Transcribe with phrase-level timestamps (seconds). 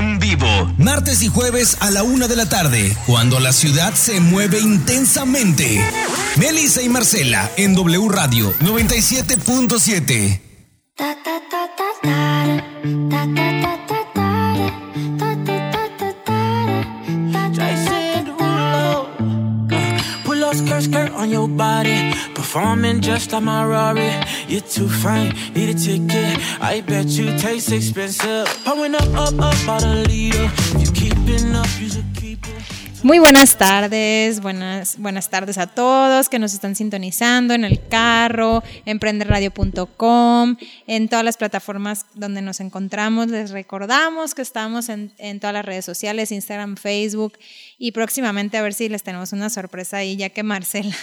[0.00, 0.46] en vivo.
[0.78, 5.84] Martes y jueves a la una de la tarde, cuando la ciudad se mueve intensamente.
[6.36, 10.40] Melissa y Marcela en W Radio 97.7.
[20.52, 22.12] skirt, skirt on your body.
[22.52, 24.10] Performing just like my Rari.
[24.48, 26.36] You're too fine, need a ticket.
[26.60, 28.48] I bet you taste expensive.
[28.66, 28.80] Up.
[33.04, 38.64] Muy buenas tardes, buenas, buenas tardes a todos que nos están sintonizando en el carro,
[38.84, 40.56] emprenderradio.com,
[40.88, 43.28] en todas las plataformas donde nos encontramos.
[43.28, 47.38] Les recordamos que estamos en, en, todas las redes sociales, Instagram, Facebook
[47.78, 50.96] y próximamente a ver si les tenemos una sorpresa ahí, ya que Marcela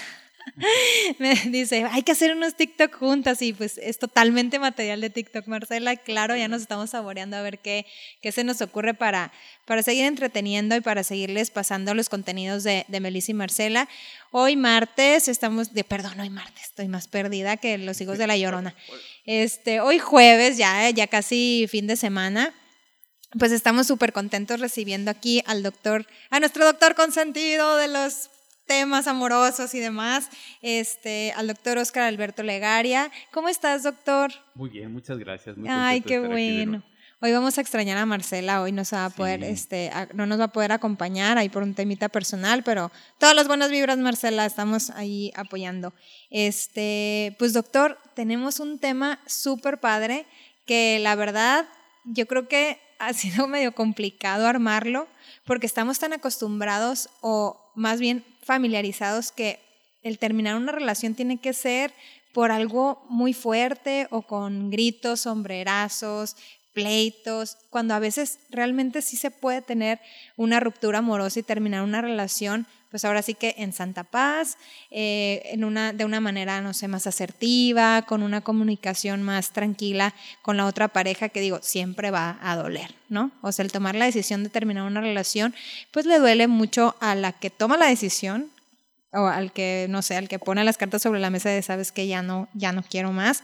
[1.20, 5.48] me dice, hay que hacer unos TikTok juntas y pues es totalmente material de TikTok,
[5.48, 5.96] Marcela.
[5.96, 7.86] Claro, ya nos estamos saboreando a ver qué,
[8.22, 9.32] qué se nos ocurre para,
[9.66, 13.88] para seguir entreteniendo y para seguirles pasando los contenidos de, Melissa y Marcela.
[14.32, 18.38] Hoy martes estamos, de perdón, hoy martes, estoy más perdida que los hijos de la
[18.38, 18.76] llorona.
[19.26, 22.54] Este, hoy jueves, ya, ya casi fin de semana
[23.38, 28.30] pues estamos súper contentos recibiendo aquí al doctor, a nuestro doctor consentido de los
[28.68, 30.30] temas amorosos y demás,
[30.62, 33.10] este, al doctor Oscar Alberto Legaria.
[33.32, 34.32] ¿Cómo estás, doctor?
[34.54, 35.58] Muy bien, muchas gracias.
[35.58, 36.84] Muy Ay, qué bueno.
[37.20, 39.48] Hoy vamos a extrañar a Marcela, hoy no va a poder, sí.
[39.48, 43.34] este, a, no nos va a poder acompañar ahí por un temita personal, pero todas
[43.36, 45.96] las buenas vibras, Marcela, estamos ahí apoyando.
[46.30, 50.28] Este, pues doctor, tenemos un tema súper padre
[50.68, 51.66] que la verdad,
[52.06, 55.08] yo creo que ha sido medio complicado armarlo
[55.44, 59.60] porque estamos tan acostumbrados o más bien familiarizados que
[60.02, 61.94] el terminar una relación tiene que ser
[62.34, 66.36] por algo muy fuerte o con gritos, sombrerazos,
[66.78, 70.00] pleitos, cuando a veces realmente sí se puede tener
[70.36, 74.58] una ruptura amorosa y terminar una relación, pues ahora sí que en santa paz,
[74.92, 80.14] eh, en una, de una manera, no sé, más asertiva, con una comunicación más tranquila
[80.44, 83.32] con la otra pareja, que digo, siempre va a doler, ¿no?
[83.42, 85.56] O sea, el tomar la decisión de terminar una relación,
[85.90, 88.52] pues le duele mucho a la que toma la decisión,
[89.14, 91.92] o al que, no sé, al que pone las cartas sobre la mesa de sabes
[91.92, 93.42] que ya no, ya no quiero más,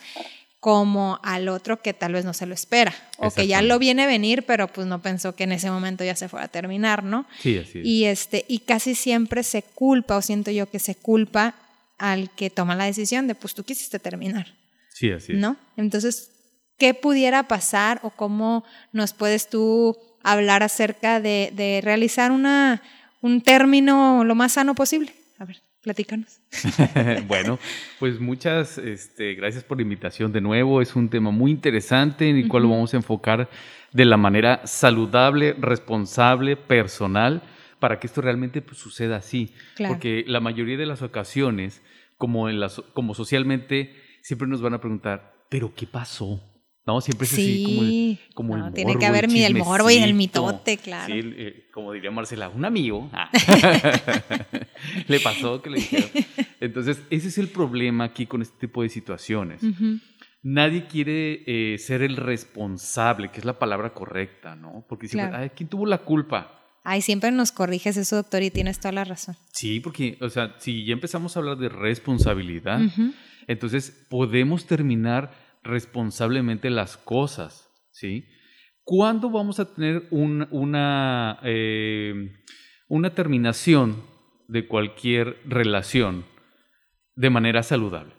[0.64, 4.04] como al otro que tal vez no se lo espera o que ya lo viene
[4.04, 7.04] a venir, pero pues no pensó que en ese momento ya se fuera a terminar,
[7.04, 7.26] ¿no?
[7.42, 7.86] Sí, así es.
[7.86, 11.54] Y, este, y casi siempre se culpa, o siento yo que se culpa
[11.98, 14.56] al que toma la decisión de, pues tú quisiste terminar.
[14.94, 15.38] Sí, así es.
[15.38, 15.58] ¿No?
[15.76, 16.32] Entonces,
[16.78, 18.64] ¿qué pudiera pasar o cómo
[18.94, 22.82] nos puedes tú hablar acerca de, de realizar una,
[23.20, 25.14] un término lo más sano posible?
[25.40, 25.62] A ver.
[25.84, 26.40] Platícanos.
[27.28, 27.60] bueno,
[28.00, 30.82] pues muchas este, gracias por la invitación de nuevo.
[30.82, 33.50] Es un tema muy interesante en el cual lo vamos a enfocar
[33.92, 37.44] de la manera saludable, responsable, personal,
[37.80, 39.54] para que esto realmente pues, suceda así.
[39.76, 39.96] Claro.
[39.96, 41.82] Porque la mayoría de las ocasiones,
[42.18, 46.42] como, en las, como socialmente, siempre nos van a preguntar, ¿pero qué pasó?
[46.86, 47.64] No, siempre es sí.
[47.64, 50.78] así como el, como no, el Tiene que haber el el morbo y el mitote,
[50.78, 51.14] claro.
[51.14, 53.10] Sí, eh, como diría Marcela, un amigo.
[53.14, 53.30] Ah.
[55.08, 56.10] le pasó que le dijeron.
[56.60, 59.64] Entonces, ese es el problema aquí con este tipo de situaciones.
[59.64, 60.02] Uh -huh.
[60.44, 64.86] Nadie quiere eh, ser el responsable, que es la palabra correcta, ¿no?
[64.90, 65.44] Porque siempre, Claro.
[65.44, 66.60] ay, ¿quién tuvo la culpa?
[66.84, 69.38] Ay, siempre nos corriges eso, doctor, y tienes toda la razón.
[69.54, 72.82] Sí, porque, o sea, si ya empezamos a hablar de responsabilidad,
[73.48, 75.32] entonces podemos terminar
[75.64, 78.26] responsablemente las cosas, ¿sí?
[78.84, 82.32] ¿Cuándo vamos a tener un- una, eh,
[82.90, 84.04] una terminación
[84.48, 86.26] de cualquier relación
[87.16, 88.14] de manera saludable?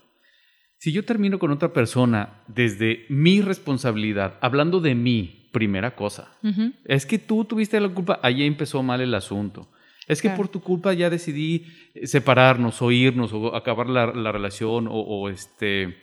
[0.79, 6.37] Si yo termino con otra persona desde mi responsabilidad, hablando de mí, primera cosa,
[6.85, 9.69] es que tú tuviste la culpa, ahí empezó mal el asunto.
[10.07, 10.37] Es que Claro.
[10.43, 11.65] por tu culpa ya decidí
[12.05, 15.97] separarnos o irnos o acabar la, la relación o, o este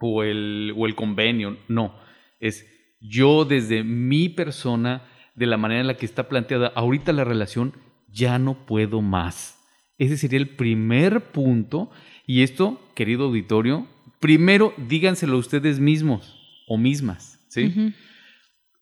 [0.00, 1.58] o el, o el convenio.
[1.68, 1.94] No,
[2.40, 2.66] es
[3.00, 7.72] yo desde mi persona, de la manera en la que está planteada ahorita la relación,
[8.08, 9.58] ya no puedo más.
[9.98, 11.90] Ese sería el primer punto.
[12.26, 13.86] Y esto, querido auditorio,
[14.18, 16.36] primero díganselo ustedes mismos
[16.68, 17.92] o mismas, ¿sí?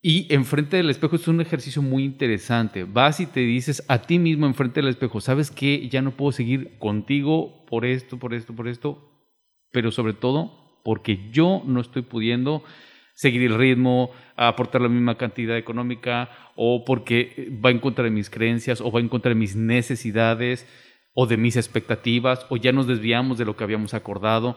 [0.03, 2.85] Y enfrente del espejo es un ejercicio muy interesante.
[2.85, 5.89] Vas y te dices a ti mismo enfrente del espejo, ¿sabes qué?
[5.89, 9.11] Ya no puedo seguir contigo por esto, por esto, por esto,
[9.73, 12.65] pero sobre todo porque yo no estoy pudiendo
[13.13, 18.31] seguir el ritmo, aportar la misma cantidad económica, o porque va en contra de mis
[18.31, 20.67] creencias, o va en contra de mis necesidades,
[21.13, 24.57] o de mis expectativas, o ya nos desviamos de lo que habíamos acordado.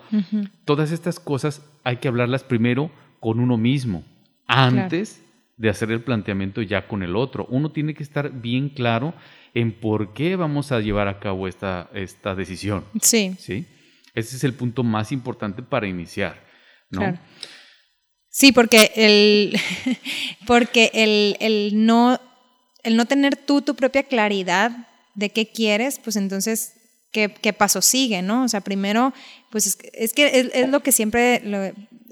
[0.63, 4.05] Todas estas cosas hay que hablarlas primero con uno mismo,
[4.47, 5.21] antes
[5.57, 7.45] de hacer el planteamiento ya con el otro.
[7.49, 9.13] Uno tiene que estar bien claro
[9.53, 12.85] en por qué vamos a llevar a cabo esta, esta decisión.
[13.01, 13.35] Sí.
[13.37, 13.65] ¿sí?
[14.13, 16.41] Ese es el punto más importante para iniciar.
[16.89, 17.17] ¿no?
[18.29, 19.59] Sí, porque el,
[20.47, 22.19] porque el, el, no,
[22.83, 26.73] el no tener tú tu propia claridad de qué quieres, pues entonces,
[27.11, 28.21] ¿qué, qué paso sigue?
[28.21, 28.43] ¿no?
[28.43, 29.13] O sea, primero,
[29.49, 31.41] pues es, es que es, lo que siempre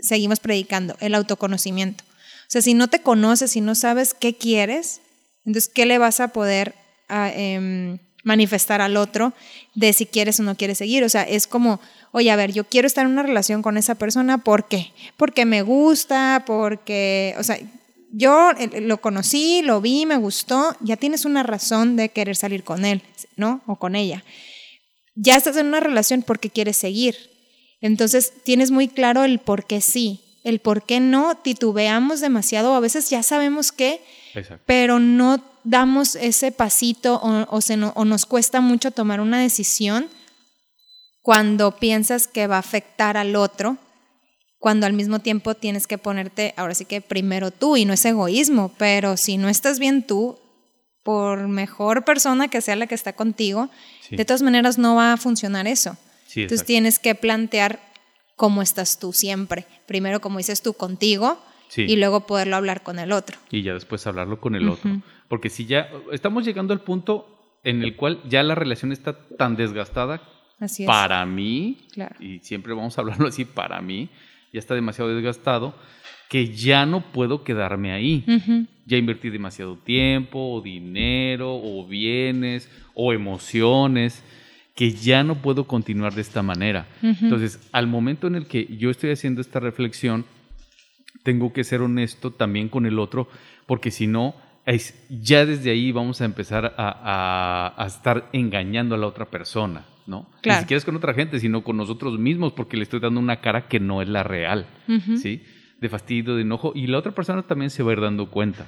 [0.02, 2.04] seguimos predicando, el autoconocimiento.
[2.04, 5.02] O sea, si no te conoces, si no sabes qué quieres,
[5.46, 6.76] entonces, ¿qué le vas a poder
[7.08, 9.34] a, eh, manifestar al otro
[9.76, 11.04] de si quieres o no quieres seguir?
[11.04, 11.80] O sea, es como,
[12.12, 14.92] oye, a ver, yo quiero estar en una relación con esa persona, ¿por qué?
[15.18, 17.58] Porque me gusta, porque, o sea,
[18.12, 18.52] yo
[18.82, 23.02] lo conocí, lo vi, me gustó, ya tienes una razón de querer salir con él,
[23.36, 23.62] ¿no?
[23.68, 24.24] O con ella.
[25.16, 27.16] Ya estás en una relación porque quieres seguir.
[27.82, 32.80] Entonces, tienes muy claro el por qué sí el por qué no titubeamos demasiado, a
[32.80, 34.02] veces ya sabemos qué,
[34.34, 34.64] Exacto.
[34.66, 39.40] pero no damos ese pasito o, o, se no, o, nos cuesta mucho tomar una
[39.40, 40.08] decisión
[41.22, 43.78] cuando piensas que va a afectar al otro,
[44.58, 48.04] cuando al mismo tiempo tienes que ponerte, ahora sí que primero tú, y no es
[48.06, 50.40] egoísmo, pero si no estás bien tú,
[51.04, 53.70] por mejor persona que sea la que está contigo,
[54.08, 54.16] sí.
[54.16, 55.98] de todas maneras no va a funcionar eso.
[56.28, 57.80] Sí, Entonces tienes que plantear
[58.40, 59.66] cómo estás tú siempre.
[59.86, 61.38] Primero, como dices tú, contigo
[61.68, 61.82] sí.
[61.82, 63.38] y luego poderlo hablar con el otro.
[63.52, 64.74] Y ya después hablarlo con el uh -huh.
[64.76, 65.02] otro.
[65.28, 69.58] Porque si ya estamos llegando al punto en el cual ya la relación está tan
[69.58, 70.22] desgastada,
[70.58, 70.88] así es.
[70.88, 72.16] para mí, claro.
[72.22, 74.08] y siempre vamos a hablarlo así, para mí,
[74.54, 75.76] ya está demasiado desgastado,
[76.30, 78.24] que ya no puedo quedarme ahí.
[78.26, 78.68] Uh -huh.
[78.86, 84.24] Ya invertí demasiado tiempo, o dinero, o bienes, o emociones
[84.80, 86.88] que ya no puedo continuar de esta manera.
[87.04, 87.24] Uh -huh.
[87.24, 90.24] Entonces, al momento en el que yo estoy haciendo esta reflexión,
[91.24, 93.28] tengo que ser honesto también con el otro,
[93.66, 94.36] porque si no,
[94.66, 99.26] es, ya desde ahí vamos a empezar a, a, a, estar engañando a la otra
[99.26, 100.30] persona, ¿no?
[100.42, 100.60] Claro.
[100.60, 103.42] Ni siquiera es con otra gente, sino con nosotros mismos, porque le estoy dando una
[103.42, 105.18] cara que no es la real, uh -huh.
[105.18, 105.44] ¿sí?
[105.82, 108.68] De fastidio, de enojo, y la otra persona también se va a ir dando cuenta,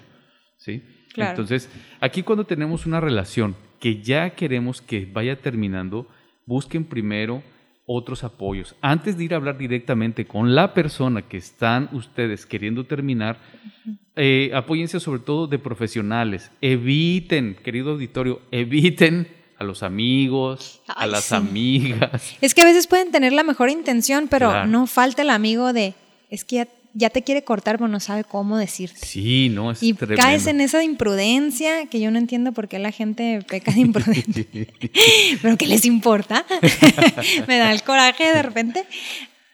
[0.58, 0.84] ¿sí?
[1.14, 1.30] Claro.
[1.30, 1.70] Entonces,
[2.02, 6.08] aquí cuando tenemos una relación que ya queremos que vaya terminando,
[6.46, 7.44] busquen primero
[7.86, 8.76] otros apoyos.
[8.80, 13.38] Antes de ir a hablar directamente con la persona que están ustedes queriendo terminar,
[14.16, 16.52] eh, apóyense sobre todo de profesionales.
[16.62, 21.36] Eviten, querido auditorio, eviten a los amigos, Ay, a las sí.
[21.36, 22.38] amigas.
[22.40, 24.68] Es que a veces pueden tener la mejor intención, pero Claro.
[24.68, 25.94] no falta el amigo de,
[26.30, 29.06] es que ya, ya te quiere cortar, pero no sabe cómo decirte.
[29.06, 30.22] Sí, no, es Y tremendo.
[30.22, 34.48] caes en esa imprudencia que yo no entiendo por qué la gente peca de imprudente.
[35.42, 36.46] Pero ¿qué les importa?
[37.48, 38.86] Me da el coraje de repente.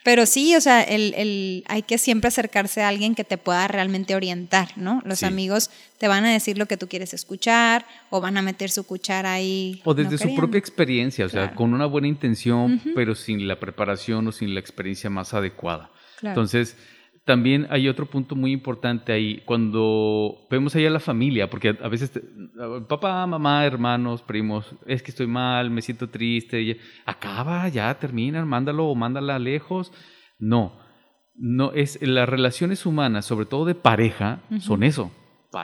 [0.03, 3.67] Pero sí, o sea, el, el, hay que siempre acercarse a alguien que te pueda
[3.67, 5.01] realmente orientar, ¿no?
[5.03, 5.25] Los Sí.
[5.25, 8.85] amigos te van a decir lo que tú quieres escuchar o van a meter su
[8.85, 9.81] cuchara ahí.
[9.83, 10.41] O desde no su queriendo.
[10.41, 14.61] propia experiencia, o sea, con una buena intención, pero sin la preparación o sin la
[14.61, 15.91] experiencia más adecuada.
[16.21, 16.31] Claro.
[16.35, 16.77] Entonces,
[17.27, 21.87] también hay otro punto muy importante ahí, cuando vemos ahí a la familia, porque a
[21.89, 22.23] veces, te-
[22.87, 28.43] papá, mamá, hermanos, primos, es que estoy mal, me siento triste, y- acaba, ya termina,
[28.45, 29.91] mándalo o mándala lejos.
[30.39, 30.79] No,
[31.35, 35.11] no es las relaciones humanas, sobre todo de pareja, son eso.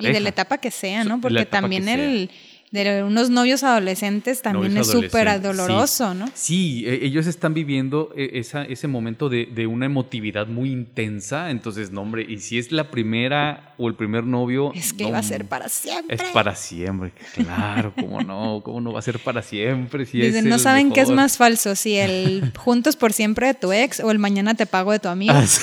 [0.01, 1.21] Y de la etapa que sea, ¿no?
[1.21, 2.29] Porque también el
[2.73, 6.25] de unos novios adolescentes también Novios es súper doloroso, ¿no?
[6.33, 11.51] Sí, e- ellos están viviendo eh, esa, ese momento de, de una emotividad muy intensa,
[11.51, 14.71] entonces, no, hombre, y si es la primera o el primer novio...
[14.73, 16.15] Es que no, iba a ser para siempre.
[16.15, 20.07] Es para siempre, claro, cómo no, cómo no va a ser para siempre.
[20.07, 21.15] Si es Dicen, no saben qué es mejor".
[21.15, 24.91] más falso, si el juntos por siempre de tu ex o el mañana te pago
[24.91, 25.33] de tu amigo.
[25.35, 25.61] Ah, sí.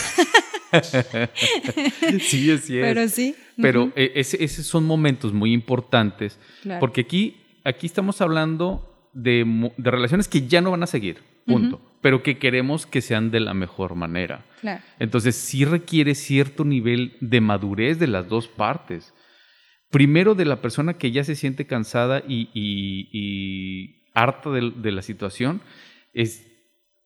[2.20, 2.66] sí, es.
[2.68, 3.34] Pero sí.
[3.60, 6.80] Pero ese- esos son momentos muy importantes, Claro.
[6.80, 11.80] porque aquí, aquí estamos hablando de, de relaciones que ya no van a seguir, punto,
[12.00, 14.44] pero que queremos que sean de la mejor manera.
[14.60, 14.82] Claro.
[14.98, 19.12] Entonces sí requiere cierto nivel de madurez de las dos partes.
[19.90, 24.92] Primero de la persona que ya se siente cansada y, y- y harta de, de
[24.92, 25.60] la situación,
[26.14, 26.46] es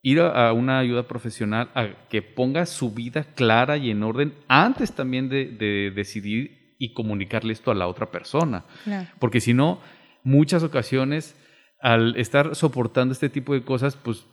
[0.04, 4.34] ir a, a una ayuda profesional a que ponga su vida clara y en orden
[4.46, 8.64] antes también de, de decidir y comunicarle esto a la otra persona.
[8.84, 9.08] Claro.
[9.18, 9.80] Porque si no,
[10.22, 11.34] muchas ocasiones,
[11.80, 14.26] al estar soportando este tipo de cosas, pues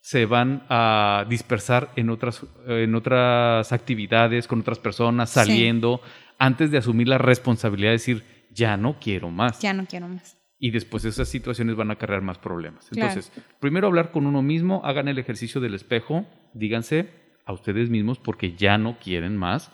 [0.00, 5.40] se van a dispersar en otras, en otras actividades, con otras personas, Sí.
[5.40, 6.00] saliendo,
[6.38, 9.58] antes de asumir la responsabilidad de decir, ya no quiero más.
[9.60, 10.36] Ya no quiero más.
[10.64, 12.88] Y después esas situaciones van a acarrear más problemas.
[12.88, 13.10] Claro.
[13.10, 17.10] Entonces, primero hablar con uno mismo, hagan el ejercicio del espejo, díganse,
[17.44, 19.70] a ustedes mismos porque ya no quieren más.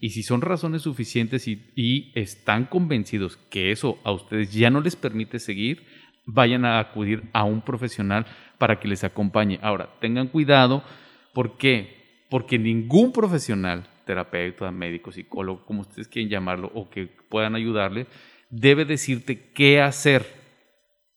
[0.00, 4.80] Y si son razones suficientes y, y, están convencidos que eso a ustedes ya no
[4.80, 5.84] les permite seguir,
[6.26, 8.26] vayan a acudir a un profesional
[8.58, 9.60] para que les acompañe.
[9.62, 10.82] Ahora, tengan cuidado,
[11.32, 12.24] ¿por qué?
[12.28, 18.08] Porque ningún profesional, terapeuta, médico, psicólogo, como ustedes quieren llamarlo, o que puedan ayudarle,
[18.54, 20.26] debe decirte qué hacer.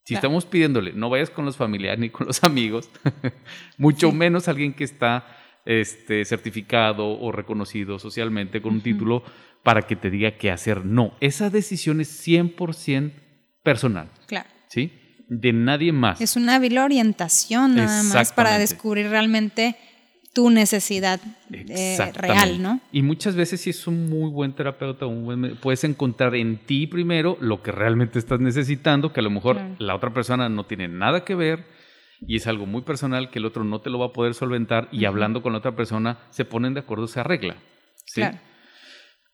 [0.04, 2.90] Si estamos pidiéndole, no vayas con los familiares ni con los amigos,
[3.78, 5.26] mucho menos alguien que está
[5.66, 9.24] este, certificado o reconocido socialmente con un título
[9.64, 10.86] para que te diga qué hacer.
[10.86, 13.12] No, esa decisión es 100%
[13.64, 14.10] personal.
[14.28, 14.48] Claro.
[14.70, 14.94] ¿Sí?
[15.28, 16.22] De nadie más.
[16.22, 19.76] Es una hábil orientación nada más para descubrir realmente
[20.38, 21.20] tu necesidad
[21.52, 22.80] eh, real, ¿no?
[22.92, 25.08] Y muchas veces si es un muy buen terapeuta,
[25.60, 29.96] puedes encontrar en ti primero lo que realmente estás necesitando, que a lo mejor la
[29.96, 31.66] otra persona no tiene nada que ver,
[32.22, 34.90] y es algo muy personal que el otro no te lo va a poder solventar
[34.92, 37.58] y hablando con la otra persona se ponen de acuerdo, se arregla.
[38.06, 38.22] ¿sí?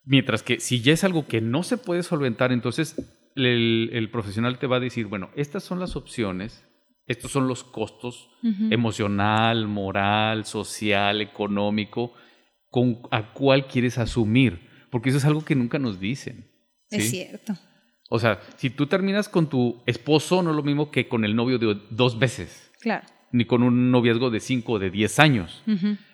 [0.06, 2.96] Mientras que si ya es algo que no se puede solventar, entonces
[3.36, 6.66] el, profesional te va a decir, bueno, estas son las opciones,
[7.06, 8.30] estos son los costos
[8.70, 12.14] emocional, moral, social, económico,
[12.70, 16.50] con, a cuál quieres asumir, porque eso es algo que nunca nos dicen.
[16.90, 17.54] Es cierto.
[18.10, 21.36] O sea, si tú terminas con tu esposo, no es lo mismo que con el
[21.36, 22.72] novio de dos veces.
[22.80, 23.06] Claro.
[23.32, 25.64] Ni con un noviazgo de 5 o de 10 años.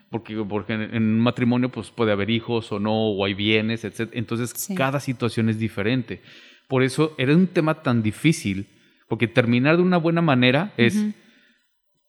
[0.10, 4.12] Porque, porque en, un matrimonio pues, puede haber hijos o no, o hay bienes, etc.
[4.14, 6.22] Entonces, cada situación es diferente.
[6.68, 8.68] Por eso era un tema tan difícil,
[9.10, 10.96] porque terminar de una buena manera es,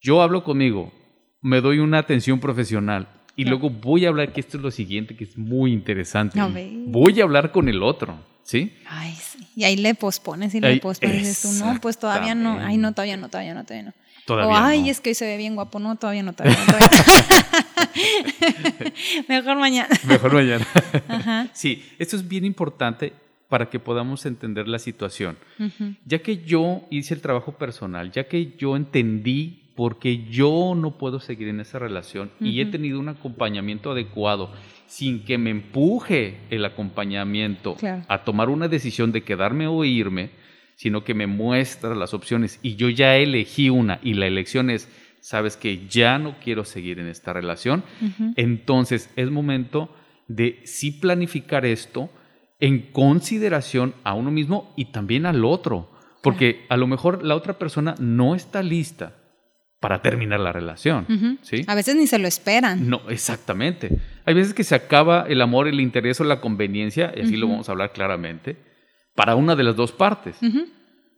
[0.01, 0.93] yo hablo conmigo,
[1.41, 5.17] me doy una atención profesional, y luego voy a hablar, que esto es lo siguiente,
[5.17, 6.39] que es muy interesante.
[6.87, 8.75] voy a hablar con el otro, ¿sí?
[8.87, 9.39] Ay, sí.
[9.57, 11.41] Y ahí le pospones y le pospones.
[11.41, 12.59] Tú, no, pues todavía no.
[12.61, 13.95] Ay, no, todavía no, todavía no, todavía no.
[14.27, 15.79] Todavía o, ay, es que hoy se ve bien guapo.
[15.79, 16.75] No, todavía no, todavía no.
[19.29, 19.89] Mejor mañana.
[20.07, 20.67] Mejor mañana.
[21.09, 21.49] Ajá.
[21.55, 23.15] Sí, esto es bien importante
[23.51, 25.37] para que podamos entender la situación.
[26.07, 30.97] Ya que yo hice el trabajo personal, ya que yo entendí por qué yo no
[30.99, 34.53] puedo seguir en esa relación y he tenido un acompañamiento adecuado
[34.87, 37.77] sin que me empuje el acompañamiento
[38.09, 40.31] a tomar una decisión de quedarme o irme,
[40.77, 42.61] sino que me muestra las opciones.
[42.63, 44.89] Y yo ya elegí una y la elección es,
[45.21, 47.83] sabes que ya no quiero seguir en esta relación,
[48.37, 49.93] entonces es momento
[50.29, 52.11] de sí planificar esto
[52.61, 55.91] en consideración a uno mismo y también al otro,
[56.23, 59.15] porque a lo mejor la otra persona no está lista
[59.81, 61.39] para terminar la relación.
[61.41, 61.65] ¿sí?
[61.67, 62.89] A veces ni se lo esperan.
[62.89, 63.99] No, exactamente.
[64.27, 67.49] Hay veces que se acaba el amor, el interés o la conveniencia, y así lo
[67.49, 68.57] vamos a hablar claramente,
[69.15, 70.37] para una de las dos partes.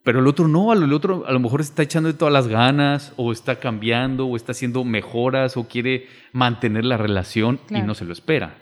[0.04, 3.12] Pero el otro no, el otro a lo mejor está echando de todas las ganas,
[3.16, 8.04] o está cambiando, o está haciendo mejoras, o quiere mantener la relación y no se
[8.04, 8.58] lo espera.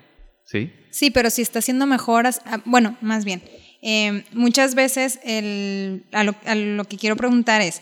[0.51, 0.71] ¿Sí?
[0.89, 3.41] Sí, pero si está haciendo mejoras, ah, bueno, más bien,
[3.81, 7.81] eh, muchas veces el, a, lo, que quiero preguntar es,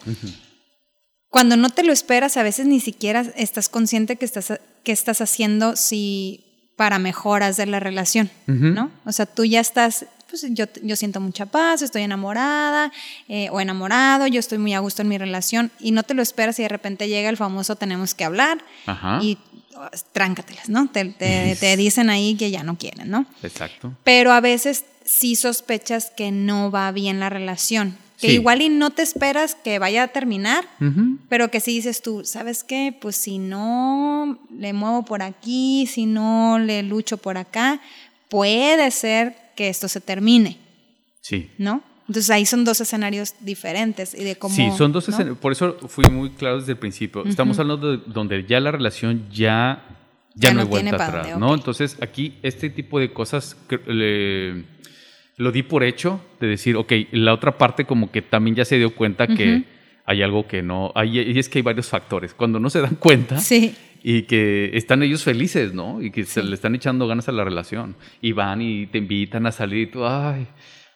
[1.29, 5.21] cuando no te lo esperas, a veces ni siquiera estás consciente que estás, que estás
[5.21, 6.45] haciendo si
[6.77, 8.91] para mejoras de la relación, ¿no?
[9.05, 12.93] O sea, tú ya estás, pues yo, yo siento mucha paz, estoy enamorada
[13.27, 16.21] eh, o enamorado, yo estoy muy a gusto en mi relación y no te lo
[16.21, 18.59] esperas y de repente llega el famoso tenemos que hablar
[19.21, 19.37] y
[20.11, 20.89] tráncatelas, ¿no?
[20.89, 23.25] Te, te, dicen ahí que ya no quieren, ¿no?
[23.43, 23.93] Exacto.
[24.03, 28.89] Pero a veces sí sospechas que no va bien la relación que igual y no
[28.89, 30.67] te esperas que vaya a terminar,
[31.29, 32.93] pero que si dices tú, ¿sabes qué?
[32.99, 37.79] Pues si no le muevo por aquí, si no le lucho por acá,
[38.27, 40.57] puede ser que esto se termine.
[41.21, 41.49] Sí.
[41.57, 41.81] ¿No?
[42.09, 44.55] Entonces ahí son dos escenarios diferentes y de cómo.
[44.55, 45.37] Sí, son dos escenarios.
[45.37, 47.23] Por eso fui muy claro desde el principio.
[47.23, 49.85] Estamos hablando de donde ya la relación ya,
[50.33, 51.53] ya, no, hay vuelta atrás, ¿no?
[51.53, 54.65] Entonces aquí este tipo de cosas le
[55.37, 58.77] lo di por hecho de decir, ok, la otra parte como que también ya se
[58.77, 59.63] dio cuenta que
[60.05, 62.33] hay algo que no, hay, y es que hay varios factores.
[62.33, 63.75] Cuando no se dan cuenta sí.
[64.01, 66.01] y que están ellos felices, ¿no?
[66.01, 69.45] Y que se le están echando ganas a la relación y van y te invitan
[69.45, 70.47] a salir y tú, ay,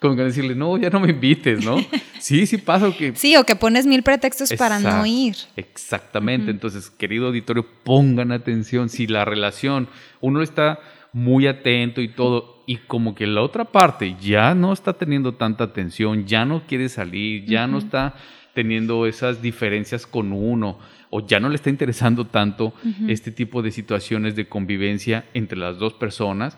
[0.04, 1.78] como que decirle, no, ya no me invites, ¿no?
[2.20, 3.16] sí, sí pasa que...
[3.16, 5.38] Sí, o que pones mil pretextos para no ir.
[5.56, 9.88] Exactamente, entonces, querido auditorio, pongan atención, si la relación,
[10.20, 10.82] uno está
[11.14, 15.64] muy atento y todo, y como que la otra parte ya no está teniendo tanta
[15.64, 18.16] atención, ya no quiere salir, ya no está
[18.54, 20.80] teniendo esas diferencias con uno,
[21.12, 22.74] o ya no le está interesando tanto
[23.08, 26.58] este tipo de situaciones de convivencia entre las dos personas,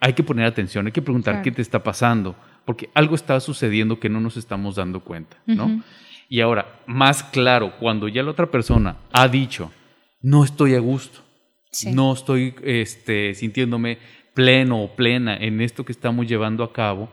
[0.00, 3.98] hay que poner atención, hay que preguntar qué te está pasando, porque algo está sucediendo
[4.00, 5.82] que no nos estamos dando cuenta, ¿no?
[6.28, 9.70] Y ahora, más claro, cuando ya la otra persona ha dicho,
[10.20, 11.20] no estoy a gusto,
[11.70, 11.92] Sí.
[11.92, 13.98] no estoy este, sintiéndome
[14.34, 17.10] pleno o plena en esto que estamos llevando a cabo,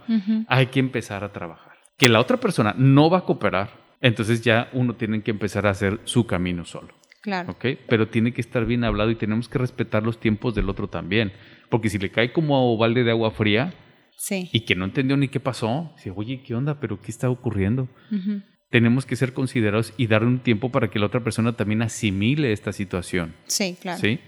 [0.48, 1.74] hay que empezar a trabajar.
[1.98, 3.72] Que la otra persona no va a cooperar,
[4.02, 6.94] entonces ya uno tiene que empezar a hacer su camino solo.
[7.24, 7.52] Claro.
[7.54, 7.66] ¿ok?
[7.88, 11.32] Pero tiene que estar bien hablado y tenemos que respetar los tiempos del otro también.
[11.70, 13.74] Porque si le cae como balde de agua fría
[14.18, 14.50] Sí.
[14.54, 16.80] y que no entendió ni qué pasó, dice, oye, ¿qué onda?
[16.82, 17.88] ¿Pero qué está ocurriendo?
[18.70, 22.52] Tenemos que ser considerados y dar un tiempo para que la otra persona también asimile
[22.52, 23.34] esta situación.
[23.46, 24.00] Sí, claro.
[24.00, 24.20] ¿Sí?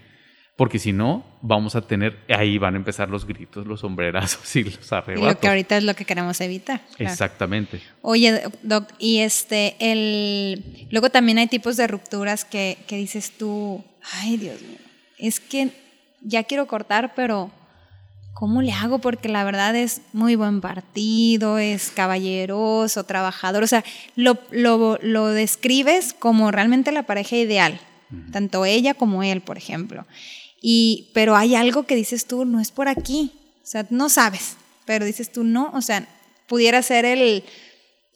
[0.56, 4.64] Porque si no, vamos a tener, ahí van a empezar los gritos, los sombrerazos y
[4.64, 5.34] los arrebatos.
[5.34, 6.82] lo que ahorita es lo que queremos evitar.
[6.96, 7.12] claro.
[7.12, 7.82] Exactamente.
[8.02, 13.84] Oye, Doc, y este, el, luego también hay tipos de rupturas que, que dices tú,
[14.14, 14.78] ay Dios mío,
[15.18, 15.72] es que
[16.22, 17.52] ya quiero cortar, pero
[18.34, 19.00] ¿cómo le hago?
[19.00, 23.84] Porque la verdad es muy buen partido, es caballeroso, trabajador, o sea,
[24.16, 27.78] lo, lo, lo describes como realmente la pareja ideal,
[28.32, 30.06] tanto ella como él, por ejemplo.
[30.68, 33.32] Y, pero hay algo que dices tú, no es por aquí,
[33.64, 36.08] o sea, no sabes, pero dices tú, no, o sea,
[36.48, 37.44] pudiera ser el,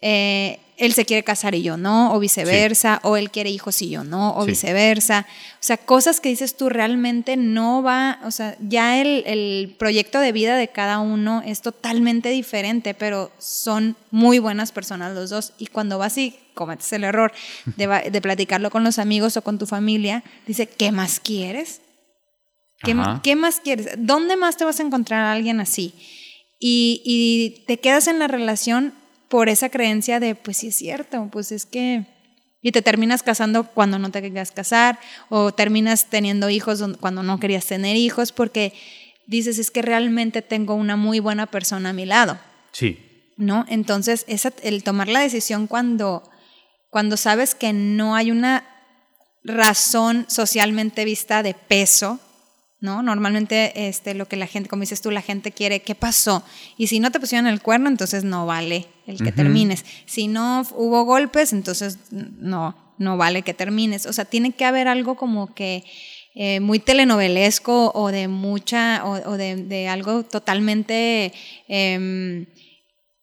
[0.01, 3.91] eh, él se quiere casar y yo no, o viceversa, o él quiere hijos y
[3.91, 4.51] yo no, o Sí.
[4.51, 5.27] viceversa.
[5.55, 10.19] O sea, cosas que dices tú realmente no va, o sea, ya el, el proyecto
[10.19, 15.53] de vida de cada uno es totalmente diferente, pero son muy buenas personas los dos.
[15.59, 17.31] Y cuando vas y cometes el error
[17.75, 21.81] de, de platicarlo con los amigos o con tu familia, dice, ¿qué más quieres?
[22.83, 23.89] ¿Qué, más quieres?
[23.97, 25.93] ¿Dónde más te vas a encontrar a alguien así?
[26.59, 28.93] Y, y te quedas en la relación
[29.27, 32.05] por esa creencia de, pues sí es cierto, pues es que...
[32.61, 37.39] Y te terminas casando cuando no te querías casar, o terminas teniendo hijos cuando no
[37.39, 38.73] querías tener hijos, porque
[39.27, 42.37] dices, es que realmente tengo una muy buena persona a mi lado.
[42.73, 42.99] Sí.
[43.39, 43.65] ¿no?
[43.69, 46.29] Entonces, esa, el tomar la decisión cuando,
[46.89, 48.67] cuando sabes que no hay una
[49.45, 52.19] razón socialmente vista de peso,
[52.81, 53.03] ¿no?
[53.03, 56.43] Normalmente este, lo que la gente, como dices tú, la gente quiere, ¿qué pasó?
[56.77, 59.85] Y si no te pusieron el cuerno, entonces no vale el que termines.
[60.05, 64.05] Si no hubo golpes, entonces no, no vale que termines.
[64.05, 65.83] O sea, tiene que haber algo como que
[66.35, 71.33] eh, muy telenovelesco o de mucha, o, o de, de algo totalmente
[71.67, 72.45] em,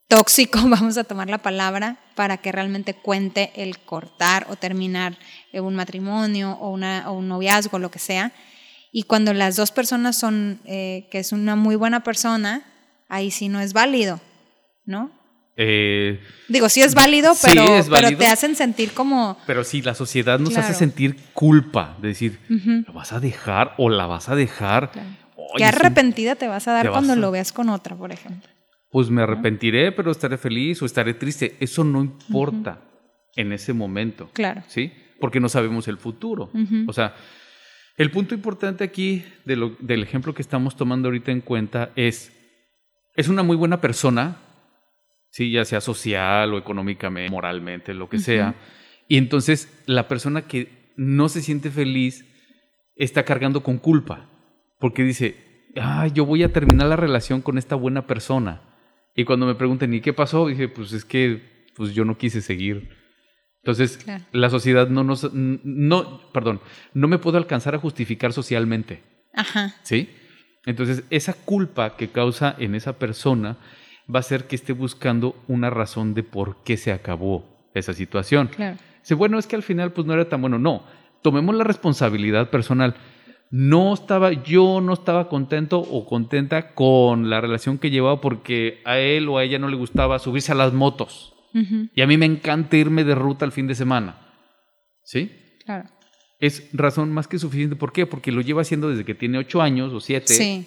[0.09, 5.17] tóxico, vamos a tomar la palabra, para que realmente cuente el cortar o terminar
[5.53, 8.33] eh, un matrimonio o, una, o un noviazgo, lo que sea.
[8.99, 12.63] Y cuando las dos personas son, eh, que es una muy buena persona,
[13.11, 14.21] ahí sí no es válido,
[14.87, 15.11] ¿no?
[15.59, 18.19] Eh, Digo, sí es válido, Sí, pero, es pero válido.
[18.21, 19.37] te hacen sentir como...
[19.47, 20.65] pero sí, la sociedad nos Claro.
[20.69, 22.39] hace sentir culpa de decir.
[22.87, 24.91] ¿lo vas a dejar o la vas a dejar?
[24.93, 25.09] Claro.
[25.59, 28.49] Qué un- arrepentida te vas a dar cuando a- lo veas con otra, por ejemplo.
[28.91, 31.55] Pues me arrepentiré, pero estaré feliz o estaré triste.
[31.61, 32.81] Eso no importa
[33.35, 34.31] en ese momento.
[34.33, 34.63] Claro.
[34.69, 34.91] ¿Sí?
[35.21, 36.51] Porque no sabemos el futuro.
[36.87, 37.15] O sea,
[37.97, 42.33] el punto importante aquí de lo- del ejemplo que estamos tomando ahorita en cuenta es,
[43.15, 44.37] es una muy buena persona,
[45.31, 45.51] ¿sí?
[45.51, 48.55] ya sea social o económicamente, moralmente, lo que sea.
[49.09, 52.25] Y entonces la persona que no se siente feliz
[52.97, 54.29] está cargando con culpa,
[54.81, 55.37] porque dice,
[55.77, 58.63] ah, yo voy a terminar la relación con esta buena persona.
[59.15, 60.47] Y cuando me preguntan, ¿y qué pasó?
[60.49, 62.96] Dije, pues es que pues yo no quise seguir.
[63.67, 64.23] Entonces, Claro.
[64.31, 66.61] la sociedad no nos, no, perdón,
[66.95, 69.03] no me puedo alcanzar a justificar socialmente,
[69.35, 69.75] Ajá.
[69.83, 70.09] ¿sí?
[70.67, 73.57] Entonces, esa culpa que causa en esa persona
[74.09, 78.47] va a hacer que esté buscando una razón de por qué se acabó esa situación.
[78.55, 78.77] Claro.
[79.01, 80.61] Dice, bueno, es que al final pues no era tan bueno.
[80.61, 80.85] No,
[81.23, 82.95] tomemos la responsabilidad personal.
[83.51, 88.99] No estaba, yo no estaba contento o contenta con la relación que llevaba porque a
[88.99, 91.33] él o a ella no le gustaba subirse a las motos.
[91.95, 94.19] Y a mí me encanta irme de ruta el fin de semana.
[95.05, 95.31] ¿Sí?
[95.65, 95.89] Claro.
[96.39, 97.77] Es razón más que suficiente.
[97.77, 98.07] ¿Por qué?
[98.07, 100.35] Porque lo lleva haciendo desde que tiene ocho años o siete.
[100.35, 100.67] Sí.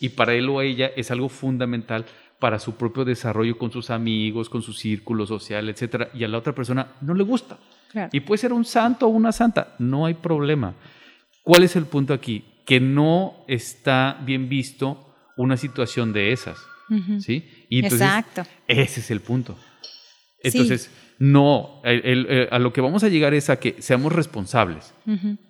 [0.00, 2.06] Y para él o ella es algo fundamental
[2.40, 6.08] para su propio desarrollo con sus amigos, con su círculo social, etc.
[6.14, 7.58] Y a la otra persona no le gusta.
[7.90, 8.10] Claro.
[8.12, 10.74] Y puede ser un santo o una santa, no hay problema.
[11.42, 12.44] ¿Cuál es el punto aquí?
[12.66, 16.58] Que no está bien visto una situación de esas.
[17.20, 17.48] ¿Sí?
[17.70, 18.42] Y entonces, Exacto.
[18.68, 19.58] Ese es el punto.
[20.50, 20.58] Sí.
[20.58, 24.12] Entonces, no, el- el- eh, a lo que vamos a llegar es a que seamos
[24.12, 24.94] responsables.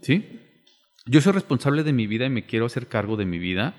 [0.03, 0.41] ¿Sí?
[1.07, 3.75] Yo soy responsable de mi vida y me quiero hacer cargo de mi vida.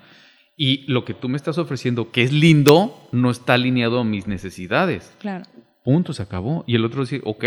[0.56, 4.26] Y lo que tú me estás ofreciendo, que es lindo, no está alineado a mis
[4.26, 5.12] necesidades.
[5.18, 5.44] Claro.
[5.84, 6.64] Punto, se acabó.
[6.66, 7.44] Y el otro dice, ok,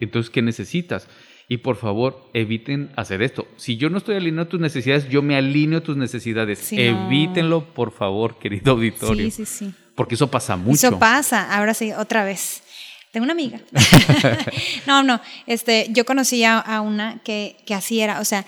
[0.00, 1.06] entonces, ¿qué necesitas?
[1.48, 3.46] Y por favor, eviten hacer esto.
[3.56, 6.72] Si yo no estoy alineado a tus necesidades, yo me alineo a tus necesidades.
[6.72, 6.80] No.
[6.80, 9.30] Evítenlo, por favor, querido auditorio.
[9.30, 9.74] Sí, sí, sí.
[9.94, 10.88] Porque eso pasa mucho.
[10.88, 11.56] Eso pasa.
[11.56, 12.62] Ahora sí, otra vez.
[13.20, 13.60] Una amiga.
[14.86, 15.20] no, no.
[15.46, 18.20] Este, yo conocí a, a una que, que así era.
[18.20, 18.44] O sea,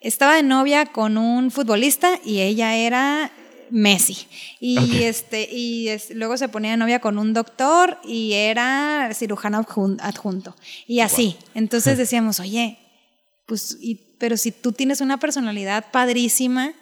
[0.00, 3.30] estaba de novia con un futbolista y ella era
[3.70, 4.26] Messi.
[4.60, 9.62] Y este, y es- luego se ponía de novia con un doctor y era cirujano
[9.62, 10.54] adjun- adjunto.
[10.86, 11.36] Y así.
[11.54, 12.78] Entonces decíamos, oye,
[13.46, 16.72] pues, y- pero si tú tienes una personalidad padrísima,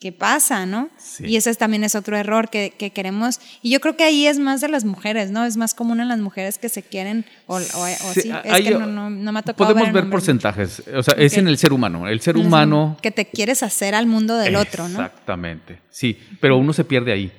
[0.00, 0.88] ¿qué pasa, no?
[0.98, 1.26] Sí.
[1.26, 3.38] Y ese es- también es otro error que, que queremos.
[3.62, 5.44] Y yo creo que ahí es más de las mujeres, ¿no?
[5.44, 8.60] Es más común en las mujeres que se quieren, o, o- o Sí, sí, es
[8.62, 10.10] que no, no- no me ha tocado Podemos ver hombres.
[10.10, 10.82] porcentajes.
[10.96, 11.38] O sea, es Ok.
[11.40, 12.08] en el ser humano.
[12.08, 12.96] El ser humano.
[13.02, 15.00] Que te quieres hacer al mundo del otro, ¿no?
[15.04, 15.78] Exactamente.
[15.90, 17.30] Sí, pero uno se pierde ahí.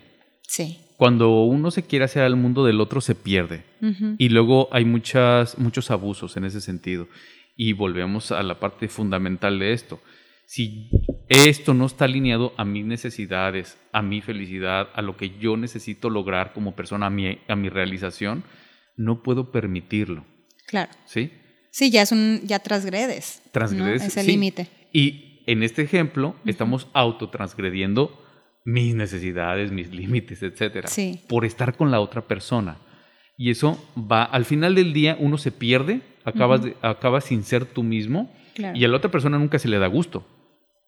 [0.47, 0.77] Sí.
[0.97, 3.63] Cuando uno se quiere hacer al mundo del otro, se pierde.
[3.81, 4.15] Ujú.
[4.19, 7.07] Y luego hay muchas, muchos abusos en ese sentido.
[7.55, 9.99] Y volvemos a la parte fundamental de esto.
[10.53, 10.89] Si
[11.29, 16.09] esto no está alineado a mis necesidades, a mi felicidad, a lo que yo necesito
[16.09, 18.43] lograr como persona, a mi, a mi realización,
[18.97, 20.25] no puedo permitirlo.
[20.67, 20.91] Claro.
[21.05, 21.31] ¿Sí?
[21.71, 23.43] Sí, ya es un, ya transgredes.
[23.45, 23.51] ¿no?
[23.53, 24.03] Transgredes.
[24.03, 24.27] Ese sí.
[24.29, 24.67] límite.
[24.91, 28.21] Y en este ejemplo, estamos autotransgrediendo
[28.65, 31.21] mis necesidades, mis límites, etcétera, Sí.
[31.29, 32.75] por estar con la otra persona.
[33.37, 37.63] Y eso va, al final del día, uno se pierde, acabas, de- acabas sin ser
[37.63, 38.77] tú mismo, Claro.
[38.77, 40.27] y a la otra persona nunca se le da gusto.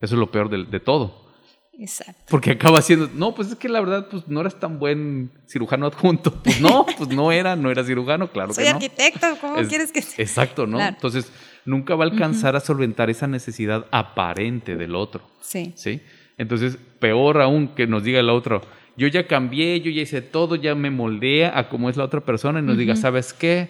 [0.04, 1.24] Eso es lo peor de, de todo.
[1.80, 2.22] Exacto.
[2.30, 5.88] Porque acaba siendo, no, pues es que la verdad, pues no eras tan buen cirujano
[5.88, 6.32] adjunto.
[6.44, 8.76] Pues no, pues no era, no era cirujano, claro Soy que no.
[8.76, 10.24] arquitecto, ¿cómo Es- quieres que sea?
[10.24, 10.78] Exacto, ¿no?
[10.78, 10.94] Claro.
[10.96, 11.32] Entonces,
[11.66, 15.74] nunca va a alcanzar a solventar esa necesidad aparente del otro, Sí.
[15.76, 16.02] ¿sí?
[16.38, 18.62] Entonces, peor aún que nos diga el otro,
[18.98, 22.22] yo ya cambié, yo ya hice todo, ya me moldea a cómo es la otra
[22.22, 23.70] persona y nos diga, ¿sabes qué?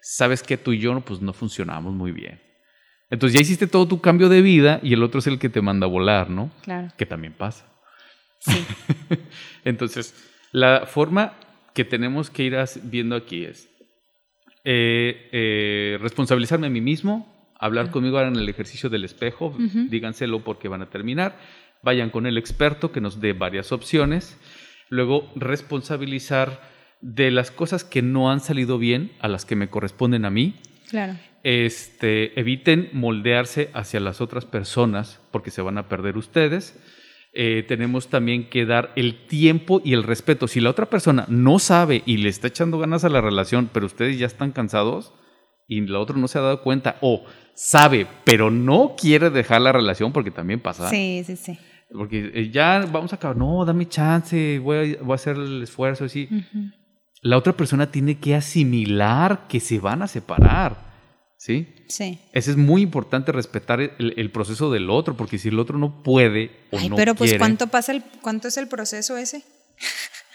[0.00, 2.40] ¿Sabes que tú y yo pues no funcionamos muy bien?
[3.10, 5.60] Entonces ya hiciste todo tu cambio de vida y el otro es el que te
[5.60, 6.50] manda a volar, ¿no?
[6.62, 6.88] Claro.
[6.96, 7.66] Que también pasa.
[8.38, 8.64] Sí.
[9.64, 10.14] Entonces,
[10.52, 11.34] la forma
[11.74, 13.68] que tenemos que ir viendo aquí es
[14.64, 19.56] eh, eh, responsabilizarme a mí mismo, hablar conmigo ahora en el ejercicio del espejo,
[19.88, 21.36] díganselo porque van a terminar,
[21.82, 24.38] vayan con el experto que nos dé varias opciones,
[24.88, 26.60] luego responsabilizar
[27.00, 30.54] de las cosas que no han salido bien a las que me corresponden a mí,
[30.90, 31.14] Claro.
[31.42, 36.78] Este, eviten moldearse hacia las otras personas porque se van a perder ustedes.
[37.32, 40.48] Eh, tenemos también que dar el tiempo y el respeto.
[40.48, 43.86] Si la otra persona no sabe y le está echando ganas a la relación, pero
[43.86, 45.14] ustedes ya están cansados
[45.68, 47.24] y la otra no se ha dado cuenta o
[47.54, 50.90] sabe, pero no quiere dejar la relación porque también pasa.
[50.90, 51.58] Sí, sí, sí.
[51.92, 55.62] Porque eh, ya vamos a acabar, no, dame chance, voy a, voy a hacer el
[55.62, 56.28] esfuerzo así.
[57.22, 60.89] La otra persona tiene que asimilar que se van a separar.
[61.42, 61.66] ¿Sí?
[61.88, 62.18] Sí.
[62.34, 66.02] Ese es muy importante respetar el, el proceso del otro, porque si el otro no
[66.02, 69.42] puede o Ay, no pero pues quiere- ¿cuánto pasa el, cuánto es el proceso ese?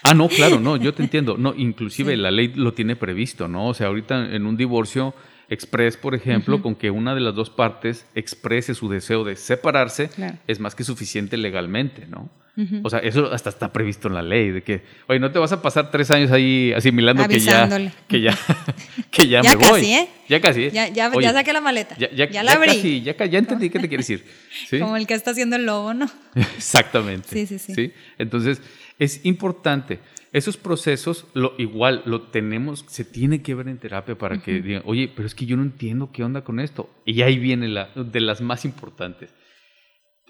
[0.02, 1.36] Ah, no, claro, no, yo te entiendo.
[1.38, 2.18] No, inclusive Sí.
[2.20, 3.68] la ley lo tiene previsto, ¿no?
[3.68, 5.14] O sea, ahorita en un divorcio
[5.48, 10.08] express, por ejemplo, con que una de las dos partes exprese su deseo de separarse,
[10.08, 10.38] Claro.
[10.48, 12.30] es más que suficiente legalmente, ¿no?
[12.56, 12.80] Ujú.
[12.84, 15.52] O sea, eso hasta está previsto en la ley, de que, oye, no te vas
[15.52, 17.68] a pasar tres años ahí asimilando que ya,
[18.08, 18.38] que ya,
[19.10, 19.80] que ya, Ya me voy.
[19.80, 20.08] casi, ¿eh?
[20.28, 20.70] Ya casi, ¿eh?
[20.72, 21.96] Ya, ya, Oye, ya saqué la maleta.
[21.98, 22.68] ya, ya, ya la abrí.
[22.68, 24.26] casi, ya, ya entendí qué te quieres decir.
[24.68, 24.78] ¿Sí?
[24.78, 26.06] Como el que está haciendo el lobo, ¿no?
[26.34, 27.28] Exactamente.
[27.28, 27.92] Sí, sí, sí.
[28.18, 28.62] Entonces,
[28.98, 30.00] es importante.
[30.32, 34.82] Esos procesos, lo, igual, lo tenemos, se tiene que ver en terapia para que digan,
[34.84, 36.90] oye, pero es que yo no entiendo qué onda con esto.
[37.04, 39.34] Y ahí viene la de las más importantes.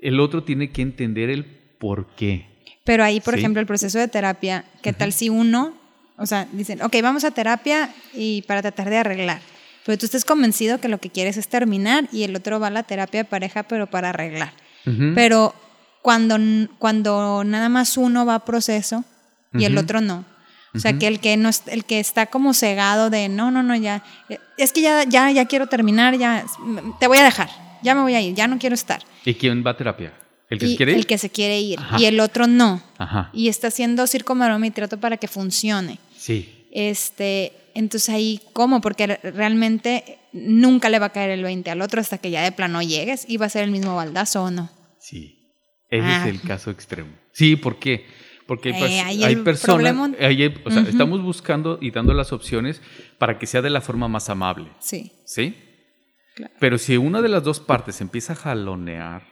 [0.00, 1.44] El otro tiene que entender el
[1.78, 2.46] por qué.
[2.84, 3.40] Pero ahí, por Sí.
[3.40, 5.74] ejemplo, el proceso de terapia, ¿qué tal si uno,
[6.16, 9.40] o sea, dicen, ok, vamos a terapia y para tratar de arreglar,
[9.84, 12.70] pero tú estás convencido que lo que quieres es terminar y el otro va a
[12.70, 14.52] la terapia de pareja, pero para arreglar.
[15.14, 15.52] Pero
[16.02, 16.38] cuando,
[16.78, 19.04] cuando nada más uno va a proceso
[19.52, 20.24] y el otro no.
[20.74, 23.74] O sea, que el que no el que está como cegado de no, no, no,
[23.74, 27.48] ya eh, es que ya ya ya quiero terminar, ya mm, te voy a dejar.
[27.82, 29.02] Ya me voy a ir, ya no quiero estar.
[29.24, 30.12] ¿Y quién va a terapia?
[30.48, 30.98] ¿El que Y se quiere ir?
[30.98, 31.96] el que se quiere ir Ajá.
[32.00, 32.82] y el otro no.
[32.98, 33.30] Ajá.
[33.32, 35.98] Y está haciendo circo, maroma y teatro para que funcione.
[36.16, 36.66] Sí.
[36.72, 38.80] Este, entonces ahí, ¿cómo?
[38.80, 42.42] Porque re- realmente nunca le va a caer el 20 al otro hasta que ya
[42.42, 44.70] de plano llegues y va a ser el mismo baldazo o no.
[44.98, 45.40] Sí,
[45.90, 46.22] ese Ah.
[46.28, 47.10] es el caso extremo.
[47.32, 48.06] Sí, ¿por qué?
[48.46, 52.80] Porque hay, Eh, hay personas, hay- o sea, estamos buscando y dando las opciones
[53.18, 55.10] para que sea de la forma más amable, Sí.
[55.24, 55.56] ¿sí?
[56.36, 56.54] Claro.
[56.60, 59.24] Pero si una de las dos partes empieza a jalonear,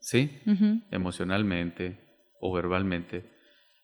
[0.00, 0.42] ¿sí?
[0.90, 1.98] Emocionalmente
[2.40, 3.30] o verbalmente,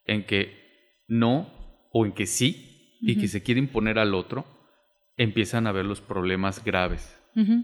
[0.05, 4.45] en que no o en que sí y que se quiere imponer al otro,
[5.15, 7.13] empiezan a ver los problemas graves.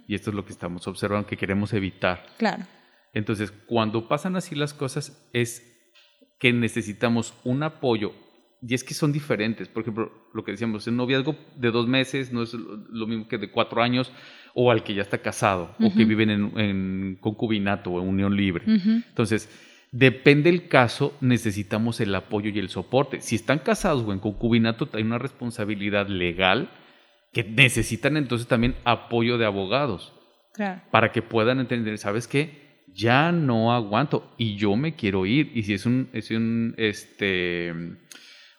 [0.08, 2.28] Y esto es lo que estamos observando, que queremos evitar.
[2.38, 2.64] Claro.
[3.14, 5.74] Entonces, cuando pasan así las cosas, es
[6.40, 8.14] que necesitamos un apoyo
[8.66, 9.68] y es que son diferentes.
[9.68, 13.38] Por ejemplo, lo que decíamos, un noviazgo de dos meses no es lo mismo que
[13.38, 14.12] de cuatro años
[14.54, 18.64] o al que ya está casado o que viven en, concubinato o en unión libre.
[18.66, 19.50] Entonces,
[19.92, 23.20] depende del caso, necesitamos el apoyo y el soporte.
[23.20, 26.70] Si están casados o en concubinato, hay una responsabilidad legal
[27.34, 30.14] que necesitan entonces también apoyo de abogados.
[30.92, 32.84] Para que puedan entender, ¿sabes qué?
[32.94, 35.52] Ya no aguanto y yo me quiero ir.
[35.56, 37.74] Y si es un, es un, este,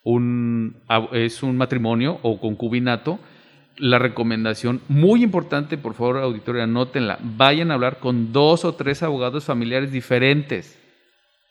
[0.05, 0.77] un,
[1.11, 3.19] es un matrimonio o concubinato,
[3.77, 7.19] la recomendación muy importante, por favor, auditorio, anótenla.
[7.21, 10.77] Vayan a hablar con dos o tres abogados familiares diferentes.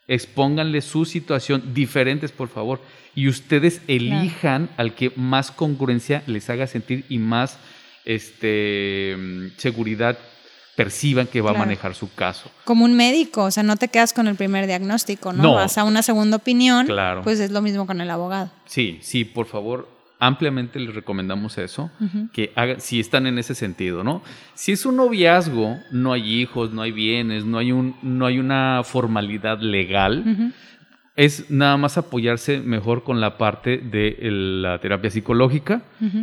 [0.07, 2.81] Expónganle su situación diferentes, por favor.
[3.15, 7.59] Y ustedes elijan al que más congruencia les haga sentir y más
[8.05, 9.17] este,
[9.57, 10.17] seguridad
[10.77, 12.51] perciban que va a manejar su caso.
[12.65, 15.55] Como un médico, o sea, no te quedas con el primer diagnóstico, ¿no?
[15.55, 17.23] Vas a una segunda opinión, claro.
[17.23, 18.51] pues es lo mismo con el abogado.
[18.67, 21.91] Sí, sí, por favor, ampliamente les recomendamos eso,
[22.33, 24.23] que hagan, si están en ese sentido, ¿no?
[24.55, 28.39] Si es un noviazgo, no hay hijos, no hay bienes, no hay, un, no hay
[28.39, 30.53] una formalidad legal,
[31.17, 35.83] es nada más apoyarse mejor con la parte de la terapia psicológica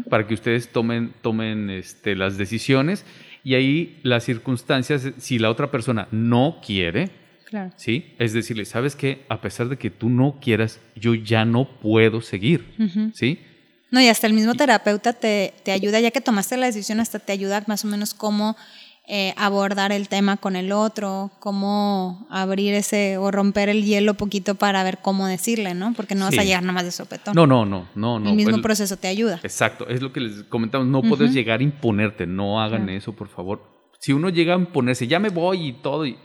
[0.10, 3.06] para que ustedes tomen, tomen este, las decisiones
[3.43, 7.10] y ahí las circunstancias, si la otra persona no quiere,
[7.75, 8.13] ¿sí?
[8.17, 9.25] Es decirle, ¿sabes qué?
[9.30, 12.65] A pesar de que tú no quieras, yo ya no puedo seguir,
[13.13, 13.39] ¿sí?
[13.89, 17.19] No, y hasta el mismo terapeuta te, te, ayuda, ya que tomaste la decisión, hasta
[17.19, 18.56] te ayuda más o menos cómo
[19.08, 24.56] eh, abordar el tema con el otro, cómo abrir ese o romper el hielo poquito
[24.56, 25.94] para ver cómo decirle, ¿no?
[25.94, 27.34] Porque no vas a llegar nada más de sopetón.
[27.36, 28.30] No, no, no, no, no.
[28.30, 29.40] El mismo proceso te ayuda.
[29.44, 33.28] Exacto, es lo que les comentamos, no puedes llegar a imponerte, no hagan eso, por
[33.28, 33.90] favor.
[34.00, 36.18] Si uno llega a imponerse, ya me voy y todo, y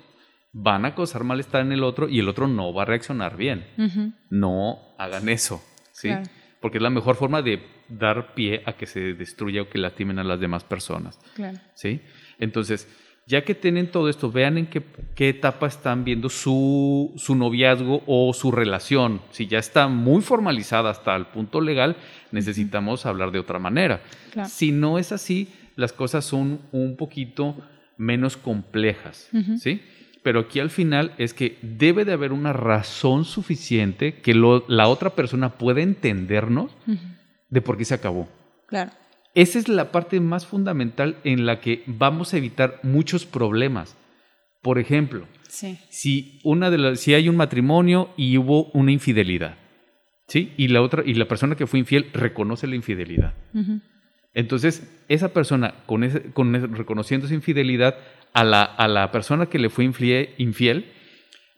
[0.53, 3.67] van a causar malestar en el otro y el otro no va a reaccionar bien.
[4.31, 5.63] No hagan eso,
[5.93, 6.11] ¿sí?
[6.61, 10.19] Porque es la mejor forma de dar pie a que se destruya o que lastimen
[10.19, 11.19] a las demás personas.
[11.35, 11.59] Claro.
[11.75, 12.01] ¿Sí?
[12.39, 12.89] Entonces,
[13.27, 18.33] ya que tienen todo esto, vean en qué, etapa están viendo su, su, noviazgo o
[18.33, 19.21] su relación.
[19.33, 21.97] Si ya está muy formalizada hasta el punto legal,
[22.31, 24.01] necesitamos hablar de otra manera.
[24.49, 27.57] Si no es así, las cosas son un poquito
[27.97, 29.83] menos complejas, ¿sí?
[30.23, 35.11] Pero aquí al final es que debe de haber una razón suficiente que la otra
[35.11, 36.73] persona pueda entendernos
[37.49, 38.29] de por qué se acabó.
[38.67, 38.93] Claro.
[39.37, 43.95] Esa es la parte más fundamental en la que vamos a evitar muchos problemas.
[44.63, 45.29] Por ejemplo,
[45.91, 49.59] si, una de si hay un matrimonio y hubo una infidelidad,
[50.27, 50.55] ¿sí?
[50.57, 53.35] Y la, otra, y la persona que fue infiel reconoce la infidelidad.
[54.33, 56.01] Entonces, esa persona, con,
[56.75, 57.95] reconociendo esa infidelidad,
[58.33, 60.93] a la, a la persona que le fue infiel, infiel,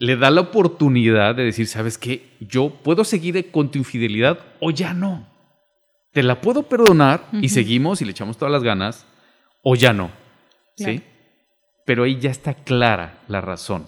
[0.00, 2.30] le da la oportunidad de decir, ¿sabes qué?
[2.40, 5.37] Yo puedo seguir con tu infidelidad o ya no
[6.12, 9.06] te la puedo perdonar y seguimos y le echamos todas las ganas,
[9.62, 10.10] o ya no.
[10.76, 11.02] ¿Sí?
[11.84, 13.86] Pero ahí ya está clara la razón.